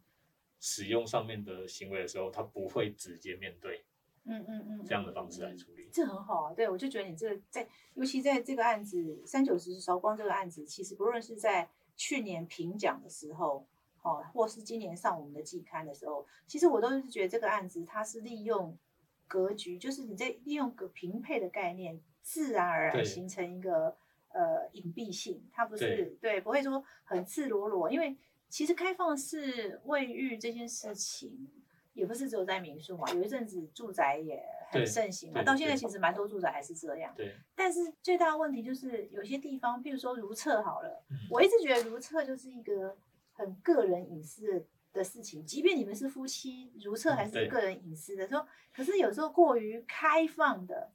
[0.59, 3.83] 使用上面的行为的时候，他不会直接面对，
[4.27, 6.53] 嗯嗯嗯，这样的方式来处理，这很好啊。
[6.53, 11.69] 对，我就觉得你这个在，尤其在这个案子三九十韶光这个案子，其实不论是在。
[11.99, 13.65] 去年评奖的时候，
[14.03, 18.77] 哦，或是今年上我们的季刊的时候，其实我都是觉得这个案子它是利用
[19.27, 23.97] 格局，就是你在利用个平配的概念，自然而然形成一个
[24.29, 28.15] 呃隐蔽性，它不是对，不会说很赤裸裸，因为
[28.47, 31.49] 其实开放式卫浴这件事情。
[31.97, 37.11] 也不是只有在民宿嘛，有一阵子住宅也很盛行嘛，到现在其实蛮多住宅还是这样。
[37.17, 37.35] 对。
[37.55, 42.95] 但是最大的问题就是有些地方，比如说如厕好了，我一直觉得如厕就是一个
[43.33, 48.27] 很个人隐私的事情，即便你们是夫妻，如厕还是个人隐私的。
[48.27, 50.91] 说，可是有时候过于开放的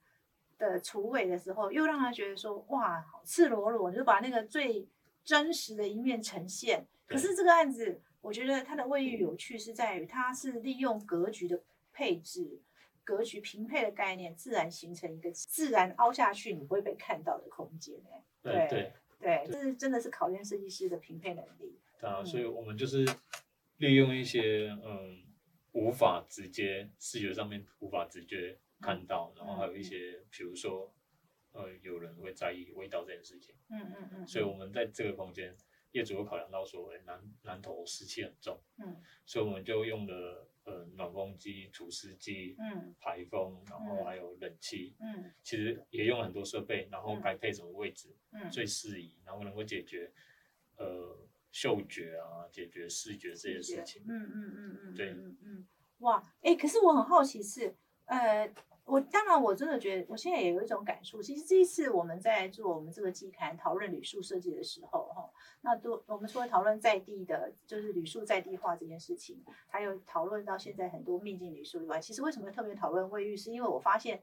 [0.56, 4.88] 的厨卫的时候，又让他觉得说，哇，赤裸裸，就把那个最
[5.24, 6.86] 真实的一面呈现。
[7.08, 8.00] 可是这个案子。
[8.22, 11.60] 我觉得它的卫浴有趣是在于，它是利用格局的
[11.92, 12.60] 配置、
[13.02, 17.96] 格局平配的概念，自然形成一个自然凹下去你不会被看到的空间。
[18.10, 21.76] 哎，对对对，这是真的是考验设计师的平配能力。
[22.00, 23.04] 对啊，所以我们就是
[23.78, 25.20] 利用一些嗯
[25.72, 30.94] 无法直接视觉上面无法直接看到，然后还有一些比如说
[31.50, 33.52] 呃有人会在意味道这件事情。
[33.68, 34.26] 嗯嗯嗯。
[34.28, 35.56] 所以我们在这个空间。
[35.92, 50.10] 业主会考量到说，哎，南南头湿气很重，嗯，所以我们就用了呃暖风机、除湿机、嗯，排风，然后还有冷气，嗯，其实也用了很多设备，然后该配什么位置，嗯，最适宜，然后能够解决
[50.76, 51.18] 呃
[51.50, 57.74] 嗅觉啊，解决视觉这些事情，嗯嗯嗯嗯，对，嗯嗯，哇，哎，可是我很好奇是，
[58.06, 58.52] 呃。
[58.84, 61.22] 我当然，我真的觉得，我现在也有一种感触。
[61.22, 73.36] 其实这一次我们在做我们这个季刊讨论旅宿设计的时候，哈，那都我们除了讨论在地的，就是旅宿在地化这件事情，还有讨论到现在很多秘境旅宿以外，其实为什么特别讨论卫浴？
[73.36, 74.20] 是因为我发现，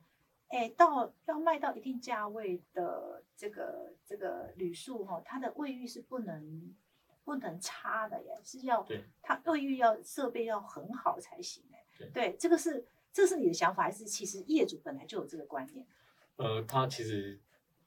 [0.49, 6.75] 哎，到要卖到一定价位的这个这个旅宿，哈，它的卫浴是不能
[7.23, 8.85] 不能差的耶，是要
[9.21, 12.85] 它卫浴要设备要很好才行，哎，对，这个是。
[13.11, 15.85] 这是你的想法，还是其实业主本来就有这个观念？
[16.37, 17.39] 呃，他其实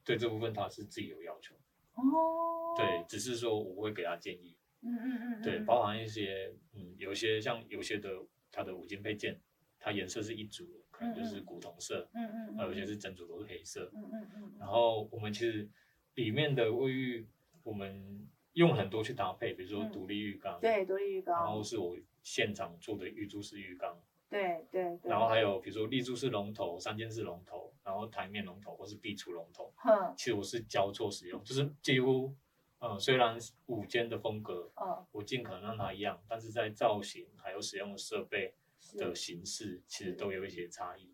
[0.03, 1.55] 对这部分他是自己有要求
[1.95, 2.75] 哦。
[2.77, 4.55] 对，只是说我会给他建议。
[4.81, 5.41] 嗯嗯嗯。
[5.41, 8.09] 对，包含一些嗯，有些像有些的
[8.51, 9.39] 它的五金配件，
[9.79, 12.09] 它颜色是一组，可能就是古铜色。
[12.13, 12.57] 嗯嗯。
[12.57, 13.89] 还有些是整组都是黑色。
[13.95, 14.51] 嗯嗯嗯。
[14.59, 15.67] 然后我们其实
[16.15, 17.27] 里面的卫浴，
[17.63, 20.59] 我们用很多去搭配，比如说独立浴缸。
[20.59, 21.43] 对，独立浴缸。
[21.43, 23.99] 然后是我现场做的玉珠式浴缸。
[24.33, 29.71] 对对，然后还有比如说立柱式龙头、三间式龙头，然后台面龙头或是壁橱龙头，
[30.17, 32.33] 其实我是交错使用，就是几乎，
[32.79, 38.55] 嗯，虽然五间的风格，嗯，我尽可能让它一样，但是在造型还有使用的设备
[38.97, 41.12] 的形式，其实都有一些差异。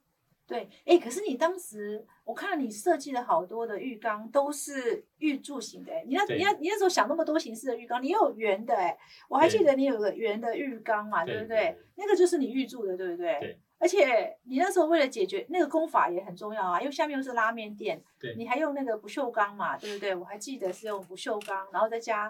[0.50, 8.98] 对，哎，可是你当时我看到你设计了好多的浴缸，都是玉柱型的，哎，你那、你那、你那时候想那么多形式的浴缸，你有圆的，哎，
[9.30, 11.78] 我还记得你有个圆的浴缸嘛，对不对？
[11.96, 13.40] 那个就是你玉柱的，对不对？
[13.40, 13.60] 对。
[13.78, 20.14] 而且你那时候为了解决那个功法也很重要啊，因为下面又是拉面店，对，你还用那个不锈钢嘛，对不对？
[20.16, 22.28] 我还记得是用不锈钢，然后再加。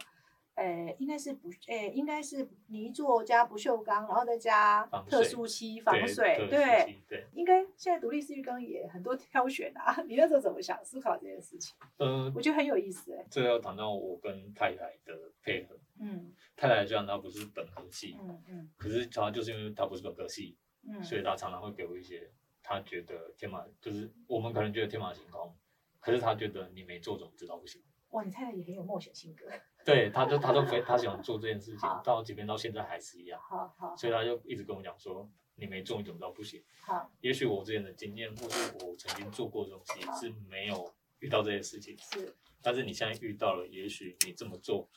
[0.59, 10.03] 呃，应该是不，呃，应该是泥做加不锈钢，然后再加特殊漆防水，对，对，应该现在独立式浴缸也很多挑选啊。
[10.05, 11.73] 你那时候怎么想思考这件事情？
[11.97, 13.25] 嗯，我觉得很有意思哎。
[13.31, 22.29] 这要谈到我跟太太的配合，嗯，太太虽然她不是本科系，嗯嗯，可是常常就是因为她不是本科系，嗯，所以她常常会给我一些
[22.61, 25.55] 她觉得天马，就是我们可能觉得天马行空，
[26.01, 27.81] 可是她觉得你没做怎么知道不行？
[28.09, 29.45] 哇，你太太也很有冒险性格。
[29.85, 33.39] 对，他就他都非他喜欢做这件事情，到即便到现在还是一样。
[33.41, 36.63] 好好，所以他就一直跟我讲说，你没做你怎么知道不行？
[36.81, 41.97] 好，也许我之前的经验或是我曾经做过的东西是没有遇到这些事情。
[41.97, 44.87] 是，但是你现在遇到了，也许你这么做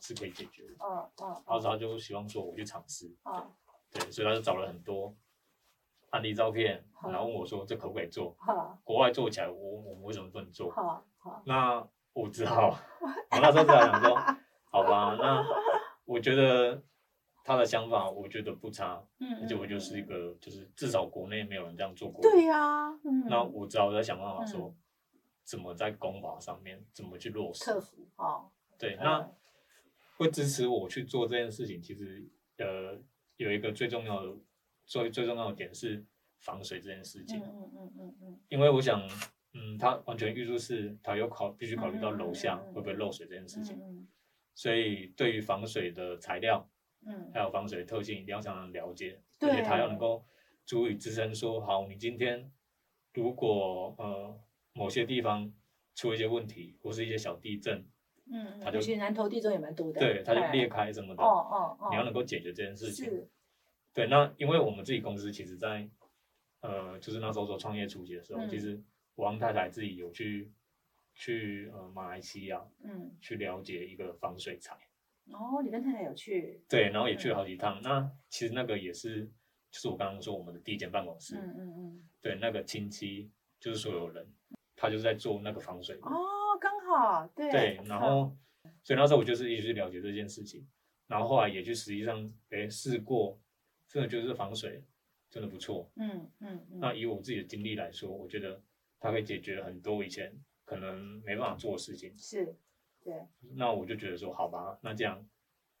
[0.00, 0.74] 是可以解决的。
[0.80, 1.28] 嗯嗯。
[1.28, 3.14] 然后他就希望说我去尝试。
[3.22, 3.50] 啊。
[3.90, 5.14] 对，所以他就找了很多
[6.10, 8.34] 案例照片，然后问我说这可不可以做？
[8.82, 10.70] 国外做起来，我我们为什么不能做？
[10.72, 11.04] 好。
[11.44, 12.78] 那我只好，
[13.30, 14.16] 我那时候就在想说，
[14.70, 15.44] 好吧，那
[16.04, 16.82] 我觉得
[17.44, 19.02] 他的想法，我觉得不差。
[19.18, 19.40] 嗯。
[19.42, 22.20] 而且我就是一个，就是至少国内没有人这样做过。
[22.22, 22.88] 对呀。
[23.04, 23.26] 嗯。
[23.28, 24.74] 那我只好在想办法说。
[25.44, 27.64] 怎么在功法上面怎么去落实？
[27.64, 28.48] 克服哦。
[28.78, 29.28] 对，那
[30.16, 31.82] 会支持我去做这件事情。
[31.82, 32.24] 其实，
[32.58, 32.96] 呃，
[33.38, 34.32] 有一个最重要的、
[34.86, 36.06] 最最重要的点是
[36.38, 37.40] 防水这件事情。
[37.40, 38.40] 嗯嗯嗯嗯嗯。
[38.50, 39.02] 因为我想，
[39.54, 43.78] 嗯，他完全预祝是他有考必须考虑到楼下会不会漏水这件事情。
[44.54, 46.68] 所以，对于防水的材料，
[47.06, 49.20] 嗯，还有防水的特性，一定要常常了解。
[49.40, 50.24] 而且，它要能够
[50.64, 52.52] 足以支撑说，好，你今天
[53.14, 54.40] 如果呃。
[54.74, 55.52] 某些地方
[55.94, 57.86] 出一些问题，或是一些小地震，
[58.32, 63.28] 嗯，它就其实南投地震也蛮多的，对，它就裂开什么的，哦哦哦，你要能够解决这件事情，
[63.92, 65.86] 对，那因为我们自己公司其实，在
[66.62, 68.82] 呃，就是那时候说创业初期的时候，其实
[69.22, 70.52] 王太太自己有去
[71.14, 74.74] 去呃马来西亚，嗯，去了解一个防水材，
[75.30, 79.24] 哦，你跟太太有去，对，然后也去了好几趟，那其实那个也是，
[79.70, 84.26] 就是我刚刚说我们的第一间办公室，嗯嗯嗯，对，那个亲戚就是所有人。
[84.74, 86.10] 他就是在做那个防水哦，
[86.60, 88.36] 刚好对对，然后
[88.82, 90.66] 所以那时候我就是一直去了解这件事情，
[91.06, 93.38] 然后后来也去实际上哎试过，
[93.86, 94.82] 真的就是防水
[95.30, 98.60] 真的不错，嗯嗯，那以我自己的经历来说，我觉得
[99.02, 100.32] 它可以解决很多以前
[100.64, 102.54] 可能没办法做的事情，是，
[103.02, 103.26] 对，
[103.56, 105.26] 那我就觉得说好吧，那这样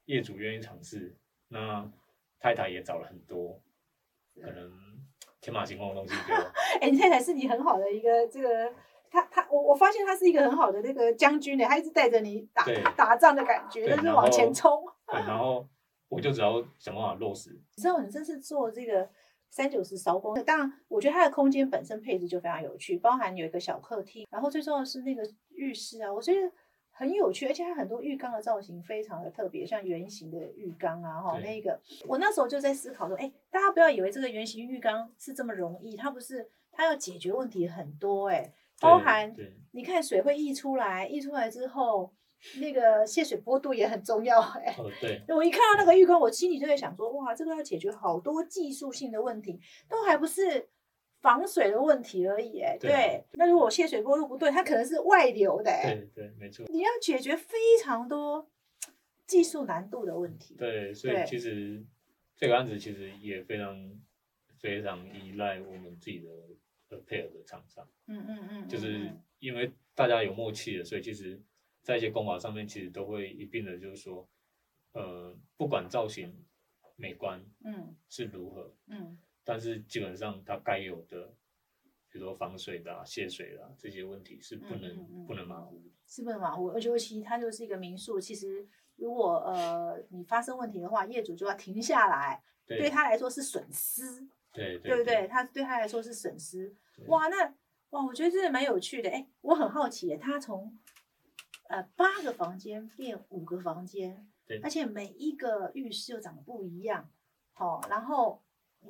[0.06, 1.16] 业主愿意尝试，
[1.48, 1.88] 那
[2.40, 3.62] 太太也找了很多
[4.34, 4.70] 可能
[5.40, 6.38] 天马行空的东西给我，
[6.82, 8.74] 哎，你太太是你很好的一个这个。
[9.14, 12.64] 他他我我发现他是一个很好的那个将军呢，他一直带着你打
[12.96, 14.82] 打仗的感觉，就是往前冲。
[15.06, 15.68] 然后
[16.08, 17.50] 我就只要想办法落实。
[17.76, 19.06] 你知道你这次做这个
[19.52, 26.50] 三九十烧光，当然我觉得它的空间本身配置就非常有趣，包含有一个小客厅，然后最重要的是那个浴室啊，我觉得
[26.90, 31.78] 很有趣，而且它很多浴缸的造型非常的特别，像圆形的浴缸啊，哈，那个
[32.08, 38.52] 我那时候就在思考说，哎，大家不要以为这个圆形浴缸是这么容易，它不是，它要解决问题很多，哎。
[38.80, 39.32] 包含，
[39.70, 42.12] 你看水会溢出来，溢出来之后，
[42.60, 44.40] 那个泄水坡度也很重要。
[44.40, 50.68] 哎，对，我一看到那个浴缸，我心里就在想说，哇，这个要解决好多技术性的问题，都还不是
[51.20, 52.60] 防水的问题而已。
[52.60, 55.70] 哎，对，那如果泄水坡度不对，它可能是外流的。
[55.82, 56.66] 对对，没错。
[56.68, 58.48] 你要解决非常多
[59.26, 60.54] 技术难度的问题。
[60.58, 61.82] 对，所以其实
[62.36, 64.00] 这个案子其实也非常
[64.60, 66.28] 非常依赖我们自己的。
[67.06, 71.40] 配合的厂商，嗯嗯嗯，就是因为大家有默契的，所以其实，
[71.82, 74.28] 在一些公法上面，其实都会一并的，就是说，
[74.92, 76.44] 呃，不管造型
[76.96, 81.34] 美观，嗯，是如何，嗯，但是基本上它该有的，
[82.08, 86.68] 比如说防水的、泄水的这些问题是不能不能马虎，是不能马虎。
[86.68, 88.66] 而且尤其它就是一个民宿，其实
[88.96, 94.28] 如果呃你发生问题的话，业主就要停下来，对他来说是损失。
[94.54, 95.26] 对对不对？
[95.26, 96.76] 他对他来说是损失。
[97.06, 97.42] 哇，那
[97.88, 99.08] 哇，我觉得真的蛮有趣的。
[99.08, 100.78] 哎，我很好奇，他从
[101.72, 107.10] 呃八个房间变五个房间，对，而且每一个浴室又长得不一样。
[107.52, 108.42] 好，然后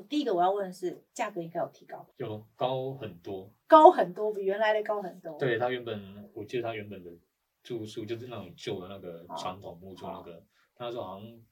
[0.09, 2.07] 第一个我要问的是，价格应该有提高？
[2.17, 5.39] 有高很多，高很多，比原来的高很多。
[5.39, 7.11] 对他原本，我记得他原本的
[7.63, 11.43] 住宿就是那种旧的那个传统木住那个，他说好像。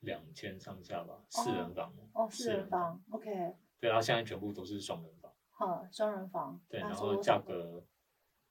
[0.00, 3.54] 两千上下吧，四人房哦，四人房，OK。
[3.80, 5.32] 对啊，现在全部都是双人房。
[5.48, 6.60] 哈，双人房。
[6.68, 7.82] 对，然后价格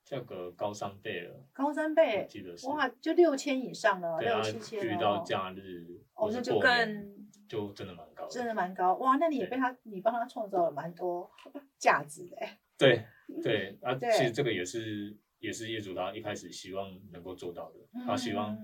[0.04, 1.48] 价格高三倍了。
[1.54, 2.68] 高三倍，记得是。
[2.68, 8.28] 哇，就六千以上了，六七千遇到假日，哦，那就更就真的蛮高。
[8.28, 11.30] 真的蛮高，哇，那你也被他，你帮他创造了蛮多
[11.78, 12.38] 价值的。
[12.78, 13.06] 对
[13.44, 18.58] 对啊，其实这个也是也是业主他一开始希望能够做到的，他希望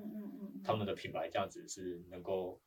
[0.64, 2.62] 他们的品牌价值是能够。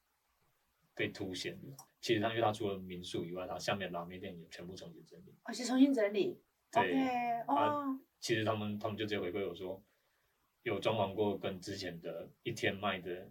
[0.94, 5.34] 被凸显的，其实他因为他除了民宿以外，他下面拉面店也全部重新整理。
[5.42, 6.38] 而且重新整理。
[6.70, 7.40] 对。
[7.48, 7.98] 哦。
[8.22, 9.82] 其实他们他们就直接回馈我说，
[10.62, 13.28] 有装潢过，跟之前的一天卖的，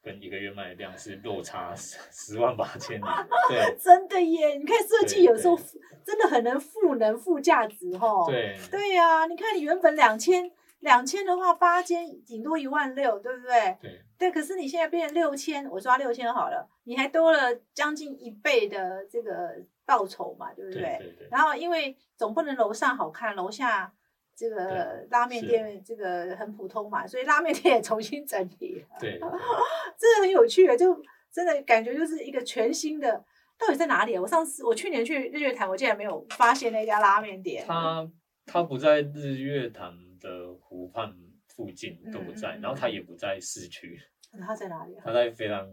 [0.00, 3.04] 跟一个月卖的量是落差十十万八千里。
[3.50, 3.76] 对。
[3.78, 4.54] 真的耶！
[4.54, 5.58] 你看设计有时候
[6.04, 8.24] 真的很能赋能、附价值哈。
[8.26, 8.56] 对。
[8.70, 10.50] 对呀，你看你原本两千。
[10.80, 13.76] 两千的话，八间顶多一万六，对不对？
[13.82, 14.00] 对。
[14.16, 20.80] 对，可是你现在变成六千，我抓六千好了，你还多了将近一倍的这个报酬嘛，对不对？
[20.80, 21.28] 对对对。
[21.32, 23.92] 然后，因为总不能楼上好看，楼下
[24.38, 28.84] 这个拉面店这个很普通嘛，所以拉面店也重新整理。
[29.00, 29.18] 对，
[29.98, 33.24] 真的很有趣啊，就真的感觉就是一个全新的。
[33.58, 34.14] 到底在哪里？
[34.14, 37.64] 啊我上次我去年去日月潭，我竟然没有发现那家拉面店。
[37.66, 38.08] 它
[38.46, 41.12] 它不在日月潭的湖畔
[41.48, 44.00] 附近，都不在，然后它也不在市区。
[44.40, 44.94] 它在哪里？
[44.94, 45.68] 啊它在非常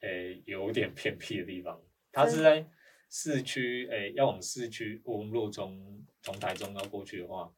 [0.00, 1.78] 诶有点偏僻的地方。
[2.10, 2.66] 它是在
[3.10, 7.52] 市区，诶要往市区，我们若从从台中要过去的话，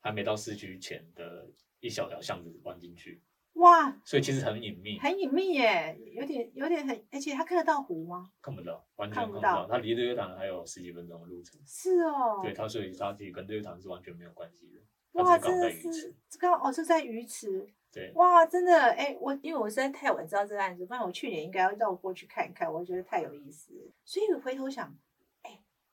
[0.00, 1.48] 还没到市区前的
[1.80, 3.22] 一小条巷子弯进去。
[3.54, 8.30] 哇，所以其实很隐秘，很隐秘耶，有点有点很，而且他看得到湖吗？
[8.40, 9.66] 看不到，完全看不到。
[9.66, 11.60] 他离日月潭还有十几分钟的路程。
[11.66, 12.40] 是哦。
[12.42, 14.80] 对，它所以它其实跟日月潭是完全没有关系的。
[15.20, 17.68] 哇，真的是刚哦，是在鱼池。
[17.92, 18.12] 对。
[18.14, 23.72] 哇，真的哎，我因为我实在太晚知道这个案子，不然我去年应该要绕过去看一看，我觉得太有意思。
[24.04, 24.94] 所以回头想，哎，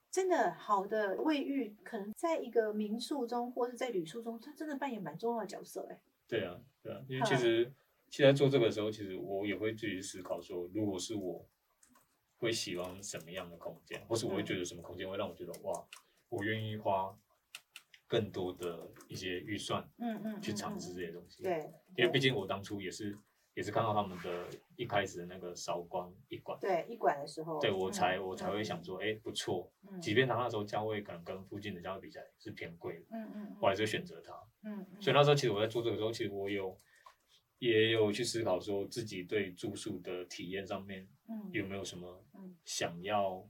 [0.09, 5.99] 真的好的卫浴，可能在一个民宿中或是在旅宿中，它真的扮演蛮重要的角色哎。
[6.27, 7.71] 对啊，对啊，因为其实
[8.09, 11.47] 现在做这个时候，其实我也会自己思考说，如果是我，
[12.37, 15.87] 会喜欢什么样的空间，或是我会觉得什么空间会让我觉得哇，
[16.29, 17.17] 我愿意花
[18.07, 21.43] 更多的一些预算，嗯嗯，去尝试这些东西。
[21.43, 23.17] 对，因为毕竟我当初也是。
[23.57, 29.67] 也是看到他们的一开始的那个韶光一馆，对一馆的时候，对我才我才会想说，哎，不错，
[29.99, 34.31] 即便他那时候价位可能跟附近的价位比起来是偏贵的，嗯嗯，我还是选择它，
[34.61, 36.79] 嗯，所以那时候其实我在做这个时候，其实我有
[37.57, 42.23] 也有去思考说自己对住宿的体验上面，嗯，有没有什么
[42.63, 43.43] 想要，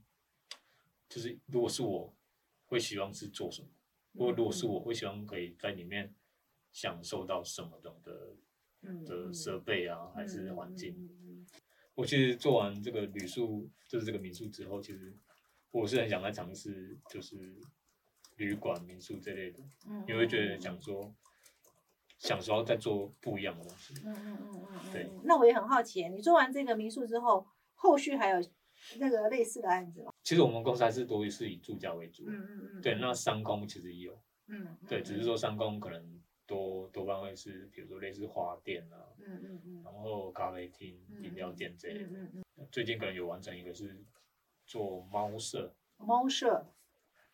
[1.06, 2.16] 就是如果是我
[2.64, 3.68] 会希望是做什么，
[4.14, 6.14] 或如果是我会希望可以在里面
[6.72, 8.34] 享受到什么的的。
[9.04, 11.08] 的设备啊，还是环境。
[11.94, 15.16] 我其实做完这个旅宿，就是这个民宿之后，其实
[15.72, 17.58] 我是很想来尝试，就是
[18.36, 19.58] 旅馆、民宿这类的。
[19.88, 21.12] 嗯，你会觉得想说，
[22.18, 23.94] 想说再做不一样的东西。
[24.04, 24.80] 嗯嗯嗯嗯。
[24.92, 25.10] 对。
[25.24, 28.40] 那我也很好奇，你做完这个民宿之后，后续还有
[29.00, 30.12] 那个类似的案子吗？
[30.22, 32.22] 其实我们公司还是多是以住家为主。
[32.28, 32.80] 嗯嗯嗯。
[32.80, 34.16] 对，那商公其实也有。
[34.46, 34.78] 嗯。
[34.86, 36.17] 对，只是说商公可能。
[36.48, 42.06] 多多半会是，比如说类似花店啊，嗯嗯嗯，然后咖啡厅、饮料店这类的。
[42.06, 42.68] 嗯嗯嗯。
[42.72, 44.02] 最近可能有完成一个是
[44.64, 45.76] 做猫舍。
[45.98, 46.72] 猫舍，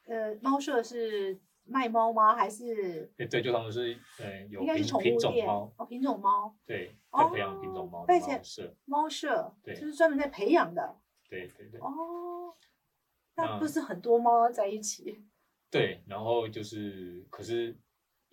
[0.06, 2.34] 呃，猫舍是卖猫吗？
[2.34, 3.06] 还是？
[3.16, 4.60] 对对，就他们是，呃，有
[5.00, 5.72] 品种猫。
[5.76, 6.52] 哦，品种猫。
[6.66, 8.04] 对，在培养品种猫。
[8.04, 8.76] 猫舍。
[8.84, 9.54] 猫舍。
[9.62, 9.74] 对。
[9.76, 11.00] 就是专门在培养的。
[11.30, 11.80] 对对对。
[11.80, 12.52] 哦。
[13.36, 15.24] 那不是很多猫在一起。
[15.70, 17.78] 对，然后就是，可是。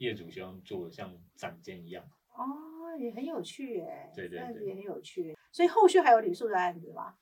[0.02, 2.04] 业主希望做的像展间一样
[2.36, 4.12] 哦，也很有趣耶。
[4.16, 5.38] 对对对，也很有趣。
[5.52, 7.16] 所以后续还有旅宿的案子吗？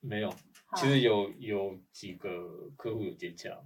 [0.00, 0.28] 没有，
[0.76, 3.62] 其实有有几个客户有接洽，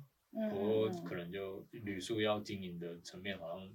[0.50, 3.72] 不过可能就旅宿要经营的层面，好像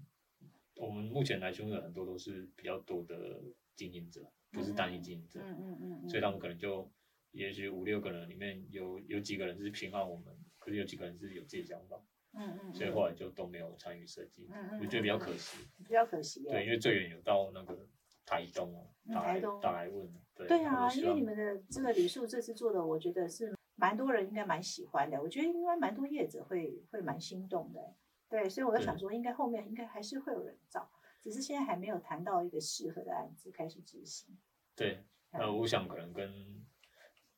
[0.75, 3.41] 我们目前来凶的很多都是比较多的
[3.75, 5.39] 经营者，不是单一经营者。
[5.41, 6.09] 嗯嗯嗯。
[6.09, 6.91] 所以他们可能就
[7.31, 11.99] 也许五六个人里面有有几个人是偏好我们，可是有几个人是有自己想法。
[12.33, 16.43] 嗯嗯，所以后来就都没有参与设计，嗯嗯，我觉得比较可惜，比较可惜。
[16.43, 17.87] 对，因为最远有到那个
[18.25, 20.47] 台东哦，台东大来问，对。
[20.47, 27.95] 对啊，因为你们的这个旅宿这次做的，我觉得是蛮多人应该蛮喜欢的，我觉得应该蛮多业者会会蛮心动的。
[28.29, 30.89] 对，所以我在想说，应该后面应该还是会有人找，
[31.21, 34.37] 只是现在还没有谈到一个适合的案子开始执行。
[34.75, 36.58] 对，呃，我想可能跟。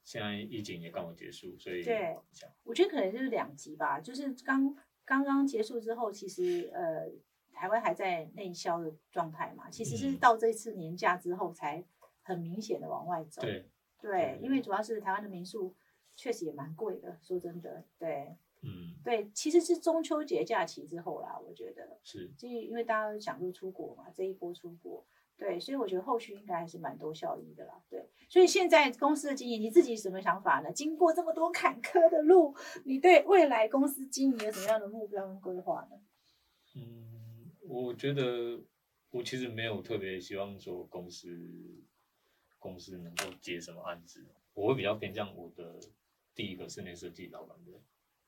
[0.04, 2.18] 现在疫情也刚好结束，所以对，
[2.64, 4.00] 我觉得可能就是两极吧。
[4.00, 4.76] 就是刚
[5.06, 7.08] 刚刚结束之后，其实呃，
[7.54, 9.70] 台湾还在内销的状态嘛。
[9.70, 11.86] 其实是到这次年假之后，才
[12.22, 13.42] 很明显的往外走。
[13.42, 13.70] 对
[14.02, 15.76] 对，因为主要是台湾的民宿
[16.16, 25.06] 确实也蛮贵的，说真的，对，嗯，对，其实是中秋节假期之后啦，我觉得是，就因为大家都想说出国嘛，这一波出国。
[25.42, 27.74] 对，所以我觉得后续应该还是蛮多效益的啦。
[27.90, 30.72] 对，所以现在公司的经营，你自己什么想法呢？
[30.72, 36.00] 经过这么多坎坷的路，你对未来公司经营有什么样的目标跟规划呢？
[36.76, 38.62] 嗯，我觉得
[39.10, 41.28] 我其实没有特别希望说公司
[42.60, 44.24] 公司能够接什么案子，
[44.54, 45.80] 我会比较偏向我的
[46.36, 47.72] 第一个室内设计老板的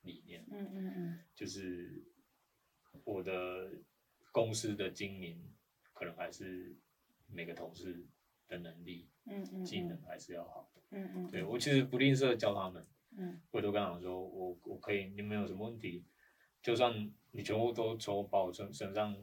[0.01, 0.43] 理念。
[0.49, 2.03] 嗯嗯嗯，就是
[3.03, 3.71] 我的
[4.31, 5.53] 公司的经营
[5.93, 6.75] 可能还是。
[7.33, 8.05] 每个同事
[8.47, 12.85] 的能力、嗯嗯，技能还是要好的，嗯嗯，对我其实不吝啬教他们，
[13.17, 16.05] 嗯，我都跟他们说，我我可以，你们有什么问题，
[16.61, 19.15] 就算你全部都从把我身身上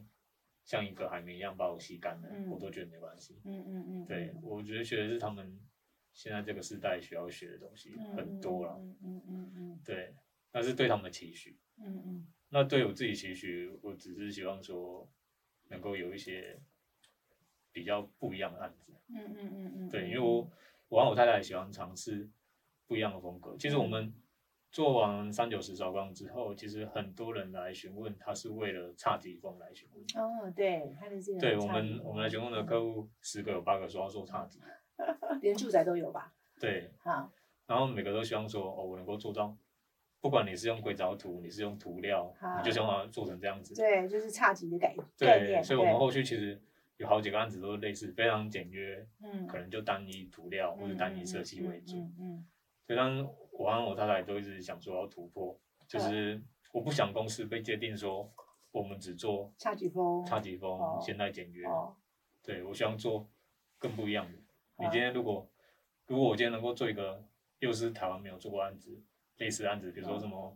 [0.63, 5.59] 像一个海绵一样把我吸干了，我都觉得没关系，嗯嗯嗯，对我觉得学的是他们
[6.13, 10.13] 现在这个时代需要学的东西很多了，嗯嗯嗯嗯，对，
[10.51, 15.09] 那是对他们的期许，嗯嗯，那对我自己期许，我只是希望说
[15.69, 16.61] 能够有一些
[17.71, 18.93] 比较不一样的案子。
[19.09, 19.89] 嗯嗯嗯嗯。
[19.89, 20.47] 对，因为我
[20.89, 22.29] 我和我太太喜欢尝试
[22.87, 23.55] 不一样的风格。
[23.57, 24.13] 其实我们
[24.71, 30.03] 做完三九十韶光之后，其实很多人来询问，他是为了侘寂风来询问。
[30.23, 31.39] 哦，对，他的这个。
[31.39, 34.59] 对我们我们来询问的客户，十个有八个说要做侘寂。
[35.41, 36.33] 连住宅都有吧？
[36.59, 36.91] 对。
[36.99, 37.31] 好。
[37.67, 39.57] 然后每个都希望说，哦，我能够做到。
[40.19, 43.73] 不管你是用硅藻土，你是用涂料，你就想把它做成这样子。
[43.73, 45.63] 对，就是差级的概念。
[45.63, 46.61] 所以，我们后续其实
[47.01, 51.97] 有好几个案子都是类似，非常简约，嗯，可能就单一涂料或者单一设计为主。
[51.97, 52.45] 嗯嗯。
[52.85, 56.39] 所以，当我和我太太都一直想说要突破，就是
[56.71, 58.31] 我不想公司被界定说
[58.71, 61.65] 我们只做差几风、差几风、现代简约。
[61.65, 61.95] 哦。
[62.43, 63.27] 对，我希望做
[63.79, 64.37] 更不一样的。
[64.77, 65.49] 你今天如果
[66.05, 67.23] 如果我今天能够做一个
[67.59, 69.01] 又是台湾没有做过案子。
[69.37, 70.55] 类似案子，比如说什么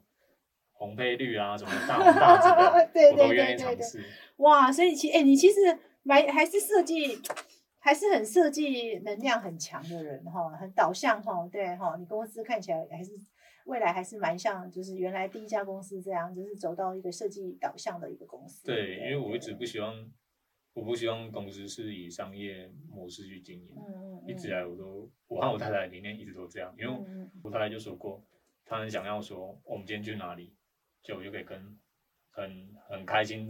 [0.73, 2.49] 红配绿啊，什么大 红大紫
[2.93, 4.05] 的，我都愿意尝试。
[4.37, 5.59] 哇，所以其哎，你其实
[6.05, 7.19] 蛮还是设计，
[7.79, 13.11] 还是很设计能量很强的人哈，很导向哈，对哈，你公司看起来还是
[13.65, 18.63] 未来还是蛮像，就是原来第一家公司这样，就是走到一个设计导向的一个公司。
[18.67, 20.11] 对，因为我一直不希望，
[20.73, 23.75] 我不希望公司是以商业模式去经营。
[23.75, 24.29] 嗯嗯嗯。
[24.29, 26.93] 一直以来我都，我和我太太理念一直都这样，因为
[27.43, 28.23] 我太太就说过。
[28.67, 30.55] 她很想要说，我们今天去哪里，
[31.03, 31.79] 就我就可以跟
[32.31, 33.47] 很很开心，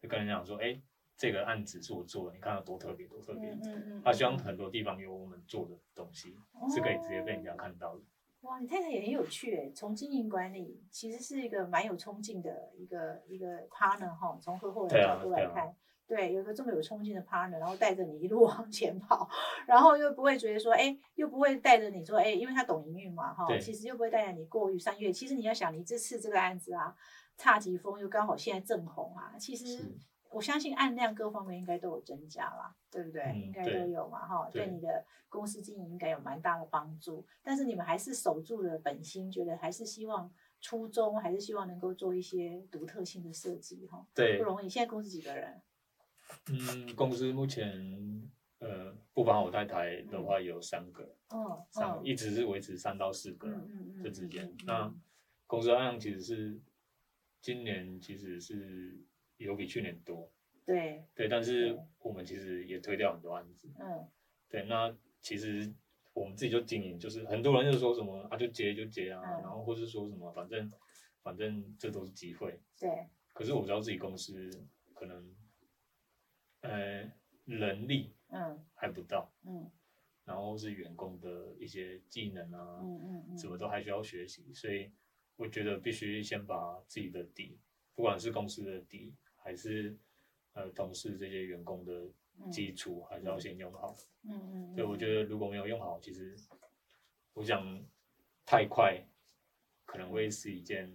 [0.00, 0.80] 就跟人讲说，哎，
[1.16, 3.50] 这个案子是我做的，你看到多特别，多特别。
[3.50, 4.02] 嗯嗯嗯。
[4.04, 6.36] 他希望很多地方有我们做的东西，
[6.74, 8.02] 是可以直接被人家看到的。
[8.42, 15.74] 哇，你太太也很有趣诶，从经营管理其实是一个蛮有冲劲的一个一个 partner 哈，从合伙人角度来看。
[16.06, 19.26] 对，有个这么有冲劲的 partner，然后带着你一路 往前跑，
[19.66, 25.10] 然后又不会觉得说，哎，又不会带着你说，哎，因为他懂营运嘛，哈，其实又不会带着你过于三月。
[25.10, 26.94] 其实你要想，你这次这个案子啊，
[27.38, 29.96] 差疾风又刚好现在正红啊，其实
[30.34, 33.22] 我相信案量各方面应该都有增加啦，对不对？
[33.40, 37.24] 应该都有嘛，哈，对你的公司经营应该有蛮大的帮助。
[37.42, 40.28] 但是你们还是守住了本心，觉得还是希望
[40.60, 44.68] 初衷，还是希望能够做一些独特性的设计，哈，对，不容易。
[44.68, 45.62] 现在公司几个人？
[46.48, 48.28] 嗯，公司目前
[48.58, 53.48] 呃，不包我太太的话有三个，哦，三一直是维持三到四个
[54.02, 54.52] 这之间。
[54.64, 54.92] 那
[55.46, 56.58] 公司案量其实是
[57.40, 58.98] 今年其实是
[59.44, 60.30] 有比去年多，
[60.66, 61.04] 对。
[61.14, 64.08] 对，但是我们其实也推掉很多案子，嗯，
[64.48, 64.64] 对。
[64.64, 65.72] 那其实
[66.12, 70.70] 我们自己就经营，就是很多人就说什么啊，就接就接啊，然后或是说什么，反正
[71.22, 73.08] 反正这都是机会，对。
[73.32, 74.50] 可是我知道自己公司
[74.94, 75.34] 可能。
[76.60, 77.12] 呃，
[77.44, 78.64] 能力嗯。
[78.74, 79.70] 还不到嗯，
[80.24, 84.90] 然后是员工的一些技能啊嗯嗯嗯，什么都还需要学习，所以
[85.36, 87.60] 我觉得必须先把自己的底，
[87.94, 89.14] 不管是公司的底，
[89.44, 89.96] 还是
[90.54, 91.92] 呃同事这些员工的
[92.50, 96.34] 基础，还是要先用好嗯嗯，所以我觉得如果没有用好，其实
[97.34, 97.80] 我想
[98.44, 99.06] 太快
[99.84, 100.92] 可能会是一件。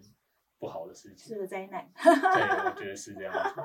[0.62, 3.62] 不好的事情是个灾难，对，我 觉得是这样子。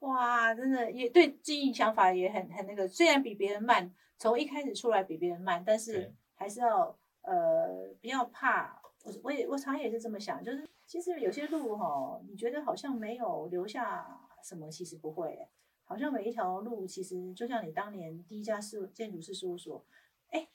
[0.00, 8.80] 哇，真的也对经营想法也很很那个，虽然比别人慢，从一开始出来比别人慢，但是还是要呃不要怕。
[9.04, 14.17] 我我也我常也是这么想，就是其实有些路哈，你觉得好像没有留下
[14.48, 15.46] 什么，其实不会，
[15.84, 19.84] 好像每一条路其实就像你当年第一家事建筑师事务所。
[20.30, 20.48] 哎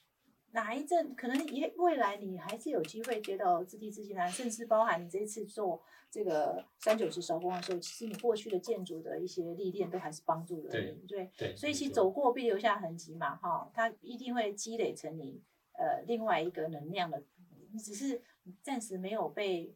[0.51, 5.81] 哪一阵可能也未来你还是有机会接到自地自建单，甚至包含你这次做
[6.11, 15.41] 这个三九十烧光的时候，其实你过去的建筑的一些历练都还是帮助了你，对对，所以其实走过必留下痕迹嘛，哈，它一定会积累成你
[15.71, 17.23] 呃另外一个能量的，
[17.71, 18.21] 你只是
[18.61, 19.73] 暂时没有被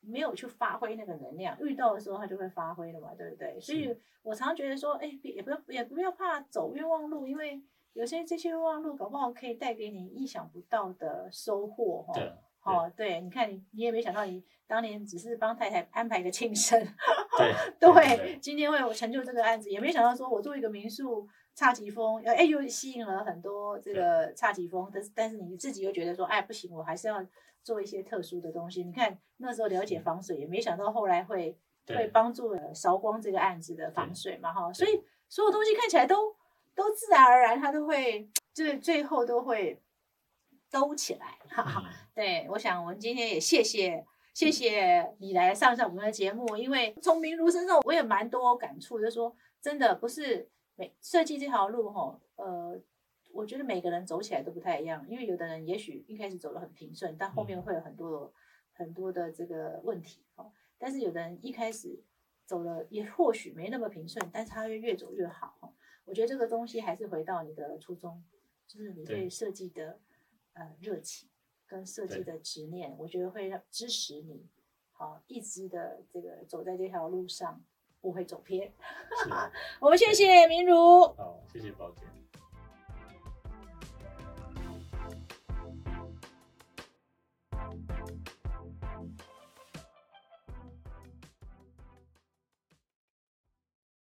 [0.00, 3.58] 没有去发挥那个能量，遇到的时候他就会发挥了嘛，对不对？
[3.60, 7.62] 所以我常觉得说，哎，也不要也不要怕走冤枉路，因为。
[7.92, 12.12] 有些这些冤枉路，搞不好可以带给你意想不到的收获哈。
[12.14, 12.32] 对，
[12.62, 16.80] 哦，对，你看你你也没想到，你当年只是帮太太安排个庆生，
[17.80, 27.20] 对，对，今天会有成就这个案子，也没想到说我做一个民宿差级风，哎，又吸引了很多这个差级风，但是但是你自己又觉得说，哎，不行，我还是要
[27.62, 28.82] 做一些特殊的东西。
[28.82, 36.34] 你看那时候了解防水，也没想到后来会会帮助了韶光这个案子的防水嘛，哈，所以所有东西看起来都。
[36.72, 39.82] 都自然而然，它都会最最后都会
[40.70, 41.36] 兜起来。
[41.48, 41.82] 哈哈，
[42.14, 44.02] 对，我想我们今天也谢谢
[44.32, 52.80] 谢谢你来上上我们的节目，因为从明如身上我也蛮多感触，就说真的不是每设计这条路哈，呃，
[53.32, 58.32] 我觉得每个人走起来都不太一样，因为有的人也许一开始走得很平顺，但后面会有很多
[58.72, 60.50] 很多的这个问题哈。
[60.78, 62.02] 但是有的人一开始
[62.46, 65.74] 走了也或许没那么平顺，但是他会越走越好。
[66.04, 68.22] 我觉得这个东西还是回到你的初衷，
[68.66, 70.00] 就是你对设计的
[70.54, 71.28] 呃热情
[71.66, 74.44] 跟设计的执念，我觉得会让支持你，
[74.90, 77.62] 好一直的这个走在这条路上
[78.00, 78.72] 不会走偏。
[79.78, 80.74] 我们谢谢明如，
[81.14, 82.19] 好，谢谢宝姐。